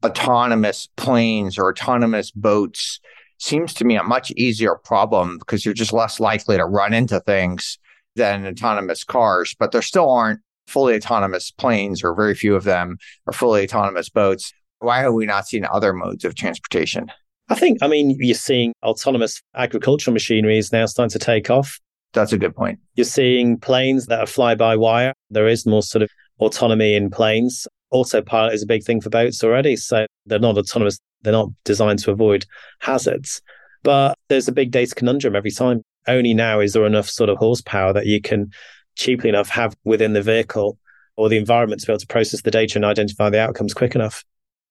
autonomous 0.03 0.89
planes 0.97 1.57
or 1.57 1.69
autonomous 1.69 2.31
boats 2.31 2.99
seems 3.39 3.73
to 3.75 3.85
me 3.85 3.95
a 3.95 4.03
much 4.03 4.31
easier 4.31 4.75
problem 4.75 5.37
because 5.37 5.63
you're 5.63 5.73
just 5.73 5.93
less 5.93 6.19
likely 6.19 6.57
to 6.57 6.65
run 6.65 6.93
into 6.93 7.19
things 7.19 7.77
than 8.17 8.45
autonomous 8.45 9.03
cars, 9.03 9.55
but 9.57 9.71
there 9.71 9.81
still 9.81 10.09
aren't 10.09 10.41
fully 10.67 10.95
autonomous 10.95 11.51
planes, 11.51 12.03
or 12.03 12.13
very 12.13 12.35
few 12.35 12.55
of 12.55 12.65
them 12.65 12.97
are 13.25 13.33
fully 13.33 13.63
autonomous 13.63 14.09
boats. 14.09 14.51
Why 14.79 14.99
have 14.99 15.13
we 15.13 15.25
not 15.25 15.47
seen 15.47 15.65
other 15.65 15.93
modes 15.93 16.25
of 16.25 16.35
transportation? 16.35 17.09
I 17.49 17.55
think, 17.55 17.77
I 17.81 17.87
mean, 17.87 18.17
you're 18.19 18.35
seeing 18.35 18.73
autonomous 18.83 19.41
agricultural 19.55 20.13
machinery 20.13 20.57
is 20.57 20.73
now 20.73 20.85
starting 20.85 21.17
to 21.17 21.25
take 21.25 21.49
off. 21.49 21.79
That's 22.13 22.33
a 22.33 22.37
good 22.37 22.55
point. 22.55 22.79
You're 22.95 23.05
seeing 23.05 23.57
planes 23.57 24.07
that 24.07 24.19
are 24.19 24.27
fly 24.27 24.55
by 24.55 24.75
wire. 24.75 25.13
There 25.29 25.47
is 25.47 25.65
more 25.65 25.81
sort 25.81 26.01
of 26.01 26.09
autonomy 26.39 26.95
in 26.95 27.09
planes. 27.09 27.67
Autopilot 27.91 28.53
is 28.53 28.63
a 28.63 28.67
big 28.67 28.83
thing 28.83 28.99
for 28.99 29.09
boats 29.09 29.43
already. 29.43 29.77
So 29.77 30.05
they're 30.25 30.39
not 30.39 30.57
autonomous, 30.57 30.99
they're 31.21 31.31
not 31.31 31.49
designed 31.63 31.99
to 31.99 32.11
avoid 32.11 32.45
hazards. 32.79 33.41
But 33.83 34.17
there's 34.27 34.49
a 34.49 34.51
big 34.51 34.71
data 34.71 34.93
conundrum 34.93 35.35
every 35.35 35.51
time 35.51 35.81
only 36.07 36.33
now 36.33 36.59
is 36.59 36.73
there 36.73 36.85
enough 36.85 37.09
sort 37.09 37.29
of 37.29 37.37
horsepower 37.37 37.93
that 37.93 38.05
you 38.05 38.21
can 38.21 38.51
cheaply 38.95 39.29
enough 39.29 39.49
have 39.49 39.75
within 39.83 40.13
the 40.13 40.21
vehicle 40.21 40.77
or 41.15 41.29
the 41.29 41.37
environment 41.37 41.81
to 41.81 41.87
be 41.87 41.93
able 41.93 41.99
to 41.99 42.07
process 42.07 42.41
the 42.41 42.51
data 42.51 42.77
and 42.77 42.85
identify 42.85 43.29
the 43.29 43.39
outcomes 43.39 43.73
quick 43.73 43.95
enough. 43.95 44.23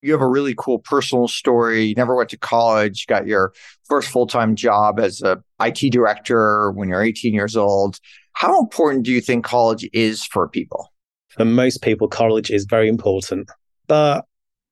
You 0.02 0.12
have 0.12 0.20
a 0.20 0.28
really 0.28 0.54
cool 0.56 0.78
personal 0.78 1.26
story. 1.26 1.84
You 1.84 1.94
never 1.94 2.14
went 2.14 2.30
to 2.30 2.38
college, 2.38 3.06
got 3.06 3.26
your 3.26 3.52
first 3.88 4.08
full 4.08 4.26
time 4.26 4.54
job 4.54 5.00
as 5.00 5.22
a 5.22 5.42
IT 5.60 5.90
director 5.90 6.70
when 6.72 6.88
you're 6.88 7.02
18 7.02 7.34
years 7.34 7.56
old. 7.56 7.98
How 8.32 8.60
important 8.60 9.04
do 9.04 9.12
you 9.12 9.20
think 9.20 9.44
college 9.44 9.88
is 9.92 10.24
for 10.24 10.48
people? 10.48 10.92
For 11.28 11.44
most 11.44 11.82
people, 11.82 12.08
college 12.08 12.50
is 12.50 12.66
very 12.68 12.88
important, 12.88 13.50
but 13.86 14.24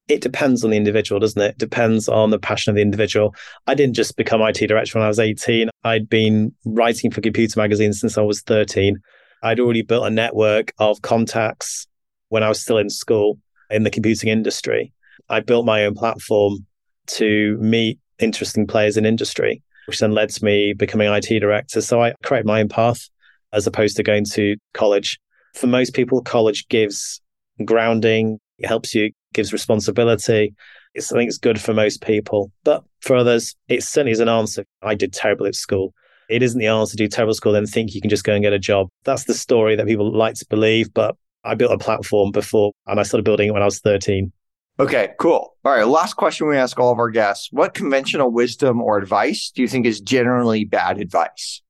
it 0.09 0.21
depends 0.21 0.65
on 0.65 0.71
the 0.71 0.77
individual, 0.77 1.19
doesn't 1.19 1.41
it? 1.41 1.51
it? 1.53 1.59
Depends 1.59 2.09
on 2.09 2.31
the 2.31 2.39
passion 2.39 2.71
of 2.71 2.77
the 2.77 2.83
individual. 2.83 3.35
I 3.67 3.75
didn't 3.75 3.95
just 3.95 4.17
become 4.17 4.43
IT 4.43 4.67
director 4.67 4.99
when 4.99 5.05
I 5.05 5.09
was 5.09 5.19
18. 5.19 5.71
I'd 5.83 6.09
been 6.09 6.55
writing 6.65 7.11
for 7.11 7.21
computer 7.21 7.59
magazines 7.59 8.01
since 8.01 8.19
I 8.19 8.23
was 8.23 8.43
13. 8.43 8.99
I'd 9.43 9.61
already 9.61 9.83
built 9.83 10.07
a 10.07 10.11
network 10.11 10.73
of 10.79 11.03
contacts 11.03 11.87
when 12.29 12.43
I 12.43 12.49
was 12.49 12.61
still 12.61 12.79
in 12.79 12.91
school 12.91 13.39
in 13.71 13.83
the 13.83 13.91
computing 13.91 14.29
industry. 14.29 14.93
I 15.29 15.41
built 15.41 15.65
my 15.65 15.85
own 15.85 15.95
platform 15.95 16.67
to 17.07 17.57
meet 17.59 17.99
interesting 18.19 18.67
players 18.67 18.97
in 18.97 19.07
industry, 19.07 19.63
which 19.87 20.01
then 20.01 20.13
led 20.13 20.31
to 20.31 20.45
me 20.45 20.73
becoming 20.75 21.13
IT 21.13 21.41
director. 21.41 21.81
So 21.81 22.03
I 22.03 22.15
created 22.23 22.47
my 22.47 22.61
own 22.61 22.69
path 22.69 23.09
as 23.53 23.67
opposed 23.67 23.97
to 23.97 24.03
going 24.03 24.25
to 24.33 24.57
college. 24.75 25.19
For 25.55 25.67
most 25.67 25.95
people, 25.95 26.21
college 26.23 26.69
gives 26.69 27.21
grounding, 27.65 28.41
it 28.59 28.67
helps 28.67 28.95
you, 28.95 29.13
gives 29.35 29.53
responsibility. 29.53 30.55
It's, 30.95 31.13
I 31.13 31.17
think 31.17 31.29
it's 31.29 31.39
good 31.39 31.61
for 31.61 31.75
most 31.75 32.03
people. 32.03 32.51
But 32.65 32.85
for 33.01 33.17
others, 33.17 33.55
it 33.69 33.83
certainly 33.83 34.13
is 34.13 34.21
an 34.21 34.29
answer. 34.29 34.65
I 34.83 34.95
did 34.95 35.13
terrible 35.13 35.47
at 35.47 35.55
school. 35.55 35.93
It 36.31 36.43
isn't 36.43 36.59
the 36.59 36.69
answer 36.69 36.93
to 36.93 36.97
do 36.97 37.09
terrible 37.09 37.35
school, 37.35 37.53
then 37.53 37.67
think 37.67 37.95
you 37.95 38.01
can 38.01 38.09
just 38.09 38.25
go 38.25 38.33
and 38.33 38.43
get 38.43 38.55
a 38.55 38.59
job. 38.59 38.89
That's 39.05 39.25
the 39.25 39.35
story 39.35 39.77
that 39.77 39.87
people 39.87 40.11
like 40.11 40.37
to 40.37 40.47
believe. 40.49 40.95
But 40.95 41.17
I 41.45 41.55
built 41.55 41.73
a 41.73 41.79
platform 41.79 42.31
before 42.31 42.73
and 42.87 42.99
I 42.99 43.03
started 43.03 43.25
building 43.25 43.49
it 43.49 43.53
when 43.53 43.63
I 43.63 43.67
was 43.67 43.81
13. 43.81 44.33
Okay, 44.81 45.11
cool. 45.21 45.57
All 45.65 45.73
right. 45.73 45.87
Last 45.87 46.15
question 46.15 46.49
we 46.49 46.57
ask 46.57 46.81
all 46.81 46.91
of 46.91 46.99
our 46.99 47.11
guests 47.11 47.49
What 47.53 47.75
conventional 47.75 48.33
wisdom 48.33 48.81
or 48.81 48.99
advice 48.99 49.51
do 49.55 49.63
you 49.63 49.69
think 49.69 49.87
is 49.87 50.01
generally 50.01 50.65
bad 50.65 50.99
advice? 50.99 51.63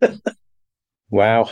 wow. 1.10 1.50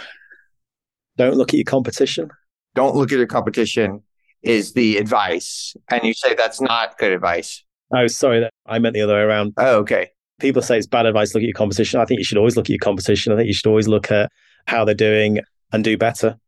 Don't 1.16 1.36
look 1.36 1.50
at 1.50 1.54
your 1.54 1.64
competition. 1.64 2.30
Don't 2.74 2.96
look 2.96 3.12
at 3.12 3.18
your 3.18 3.26
competition 3.26 4.02
is 4.44 4.72
the 4.74 4.98
advice. 4.98 5.74
And 5.90 6.02
you 6.04 6.14
say 6.14 6.34
that's 6.34 6.60
not 6.60 6.98
good 6.98 7.12
advice. 7.12 7.64
Oh, 7.94 8.06
sorry. 8.06 8.48
I 8.66 8.78
meant 8.78 8.94
the 8.94 9.02
other 9.02 9.14
way 9.14 9.20
around. 9.20 9.54
Oh, 9.56 9.78
okay. 9.78 10.10
People 10.40 10.62
say 10.62 10.78
it's 10.78 10.86
bad 10.86 11.06
advice. 11.06 11.34
Look 11.34 11.42
at 11.42 11.46
your 11.46 11.54
competition. 11.54 12.00
I 12.00 12.04
think 12.04 12.18
you 12.18 12.24
should 12.24 12.38
always 12.38 12.56
look 12.56 12.66
at 12.66 12.70
your 12.70 12.78
competition. 12.78 13.32
I 13.32 13.36
think 13.36 13.46
you 13.46 13.54
should 13.54 13.68
always 13.68 13.88
look 13.88 14.10
at 14.10 14.30
how 14.66 14.84
they're 14.84 14.94
doing 14.94 15.40
and 15.72 15.84
do 15.84 15.96
better 15.96 16.38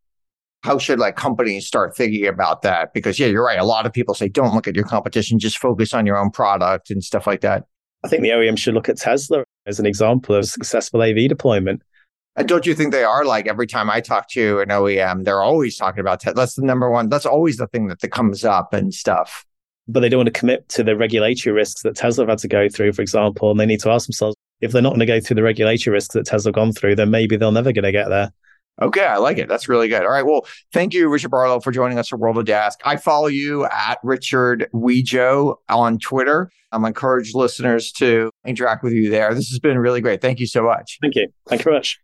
how 0.66 0.78
should 0.78 0.98
like 0.98 1.14
companies 1.14 1.64
start 1.64 1.96
thinking 1.96 2.26
about 2.26 2.62
that? 2.62 2.92
Because 2.92 3.18
yeah, 3.18 3.28
you're 3.28 3.44
right. 3.44 3.58
A 3.58 3.64
lot 3.64 3.86
of 3.86 3.92
people 3.92 4.14
say 4.14 4.28
don't 4.28 4.52
look 4.52 4.66
at 4.66 4.74
your 4.74 4.84
competition, 4.84 5.38
just 5.38 5.58
focus 5.58 5.94
on 5.94 6.04
your 6.06 6.18
own 6.18 6.30
product 6.30 6.90
and 6.90 7.02
stuff 7.02 7.26
like 7.26 7.40
that. 7.42 7.64
I 8.04 8.08
think 8.08 8.22
the 8.22 8.30
OEM 8.30 8.58
should 8.58 8.74
look 8.74 8.88
at 8.88 8.96
Tesla 8.96 9.44
as 9.66 9.78
an 9.78 9.86
example 9.86 10.34
of 10.34 10.44
successful 10.44 11.02
AV 11.02 11.28
deployment. 11.28 11.82
And 12.36 12.46
don't 12.46 12.66
you 12.66 12.74
think 12.74 12.92
they 12.92 13.04
are 13.04 13.24
like 13.24 13.46
every 13.46 13.66
time 13.66 13.88
I 13.88 14.00
talk 14.00 14.28
to 14.30 14.60
an 14.60 14.68
OEM, 14.68 15.24
they're 15.24 15.42
always 15.42 15.76
talking 15.76 16.00
about 16.00 16.20
Tesla. 16.20 16.34
That's 16.34 16.54
the 16.54 16.62
number 16.62 16.90
one. 16.90 17.08
That's 17.08 17.26
always 17.26 17.56
the 17.56 17.66
thing 17.66 17.88
that, 17.88 18.00
that 18.00 18.08
comes 18.08 18.44
up 18.44 18.74
and 18.74 18.92
stuff. 18.92 19.46
But 19.88 20.00
they 20.00 20.08
don't 20.08 20.18
want 20.18 20.34
to 20.34 20.38
commit 20.38 20.68
to 20.70 20.84
the 20.84 20.96
regulatory 20.96 21.54
risks 21.54 21.82
that 21.82 21.96
Tesla 21.96 22.22
have 22.22 22.30
had 22.30 22.38
to 22.40 22.48
go 22.48 22.68
through, 22.68 22.92
for 22.92 23.02
example. 23.02 23.50
And 23.50 23.58
they 23.58 23.66
need 23.66 23.80
to 23.80 23.90
ask 23.90 24.06
themselves 24.06 24.36
if 24.60 24.72
they're 24.72 24.82
not 24.82 24.90
going 24.90 25.00
to 25.00 25.06
go 25.06 25.20
through 25.20 25.36
the 25.36 25.42
regulatory 25.42 25.94
risks 25.94 26.14
that 26.14 26.26
Tesla 26.26 26.52
gone 26.52 26.72
through, 26.72 26.96
then 26.96 27.10
maybe 27.10 27.36
they're 27.36 27.52
never 27.52 27.72
going 27.72 27.84
to 27.84 27.92
get 27.92 28.08
there. 28.08 28.32
Okay, 28.82 29.04
I 29.04 29.16
like 29.16 29.38
it. 29.38 29.48
That's 29.48 29.68
really 29.68 29.88
good. 29.88 30.02
All 30.02 30.10
right. 30.10 30.26
Well, 30.26 30.46
thank 30.74 30.92
you, 30.92 31.08
Richard 31.08 31.30
Barlow, 31.30 31.60
for 31.60 31.72
joining 31.72 31.98
us 31.98 32.08
for 32.08 32.18
World 32.18 32.36
of 32.36 32.44
DaaS. 32.44 32.76
I 32.84 32.96
follow 32.96 33.28
you 33.28 33.64
at 33.64 33.98
Richard 34.02 34.68
Wejo 34.74 35.56
on 35.70 35.98
Twitter. 35.98 36.50
I'm 36.72 36.84
encourage 36.84 37.34
listeners 37.34 37.90
to 37.92 38.30
interact 38.44 38.84
with 38.84 38.92
you 38.92 39.08
there. 39.08 39.32
This 39.32 39.48
has 39.48 39.60
been 39.60 39.78
really 39.78 40.02
great. 40.02 40.20
Thank 40.20 40.40
you 40.40 40.46
so 40.46 40.62
much. 40.62 40.98
Thank 41.00 41.14
you. 41.14 41.28
Thank 41.48 41.60
you 41.60 41.64
very 41.64 41.76
much. 41.76 41.98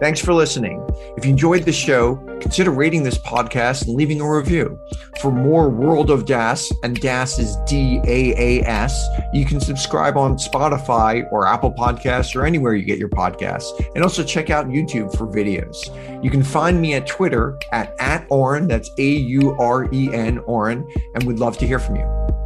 Thanks 0.00 0.20
for 0.20 0.34
listening. 0.34 0.84
If 1.16 1.24
you 1.24 1.30
enjoyed 1.30 1.62
the 1.62 1.72
show, 1.72 2.16
consider 2.40 2.72
rating 2.72 3.04
this 3.04 3.16
podcast 3.16 3.86
and 3.86 3.94
leaving 3.94 4.20
a 4.20 4.30
review. 4.30 4.78
For 5.20 5.30
more 5.30 5.70
World 5.70 6.10
of 6.10 6.24
DaaS, 6.24 6.72
and 6.82 7.00
DaaS 7.00 7.38
is 7.38 7.56
D 7.66 8.00
A 8.04 8.34
A 8.36 8.66
S, 8.66 9.06
you 9.32 9.44
can 9.44 9.60
subscribe 9.60 10.16
on 10.16 10.36
Spotify 10.36 11.30
or 11.32 11.46
Apple 11.46 11.72
Podcasts 11.72 12.34
or 12.34 12.44
anywhere 12.44 12.74
you 12.74 12.84
get 12.84 12.98
your 12.98 13.08
podcasts. 13.08 13.70
And 13.94 14.02
also 14.02 14.24
check 14.24 14.50
out 14.50 14.66
YouTube 14.66 15.16
for 15.16 15.26
videos. 15.26 15.76
You 16.22 16.30
can 16.30 16.42
find 16.42 16.80
me 16.80 16.94
at 16.94 17.06
Twitter 17.06 17.56
at, 17.72 17.94
at 18.00 18.28
Auren, 18.28 18.68
that's 18.68 18.90
A 18.98 19.08
U 19.08 19.56
R 19.60 19.88
E 19.92 20.12
N, 20.12 20.40
Auren, 20.40 20.84
and 21.14 21.24
we'd 21.24 21.38
love 21.38 21.56
to 21.58 21.66
hear 21.66 21.78
from 21.78 21.96
you. 21.96 22.43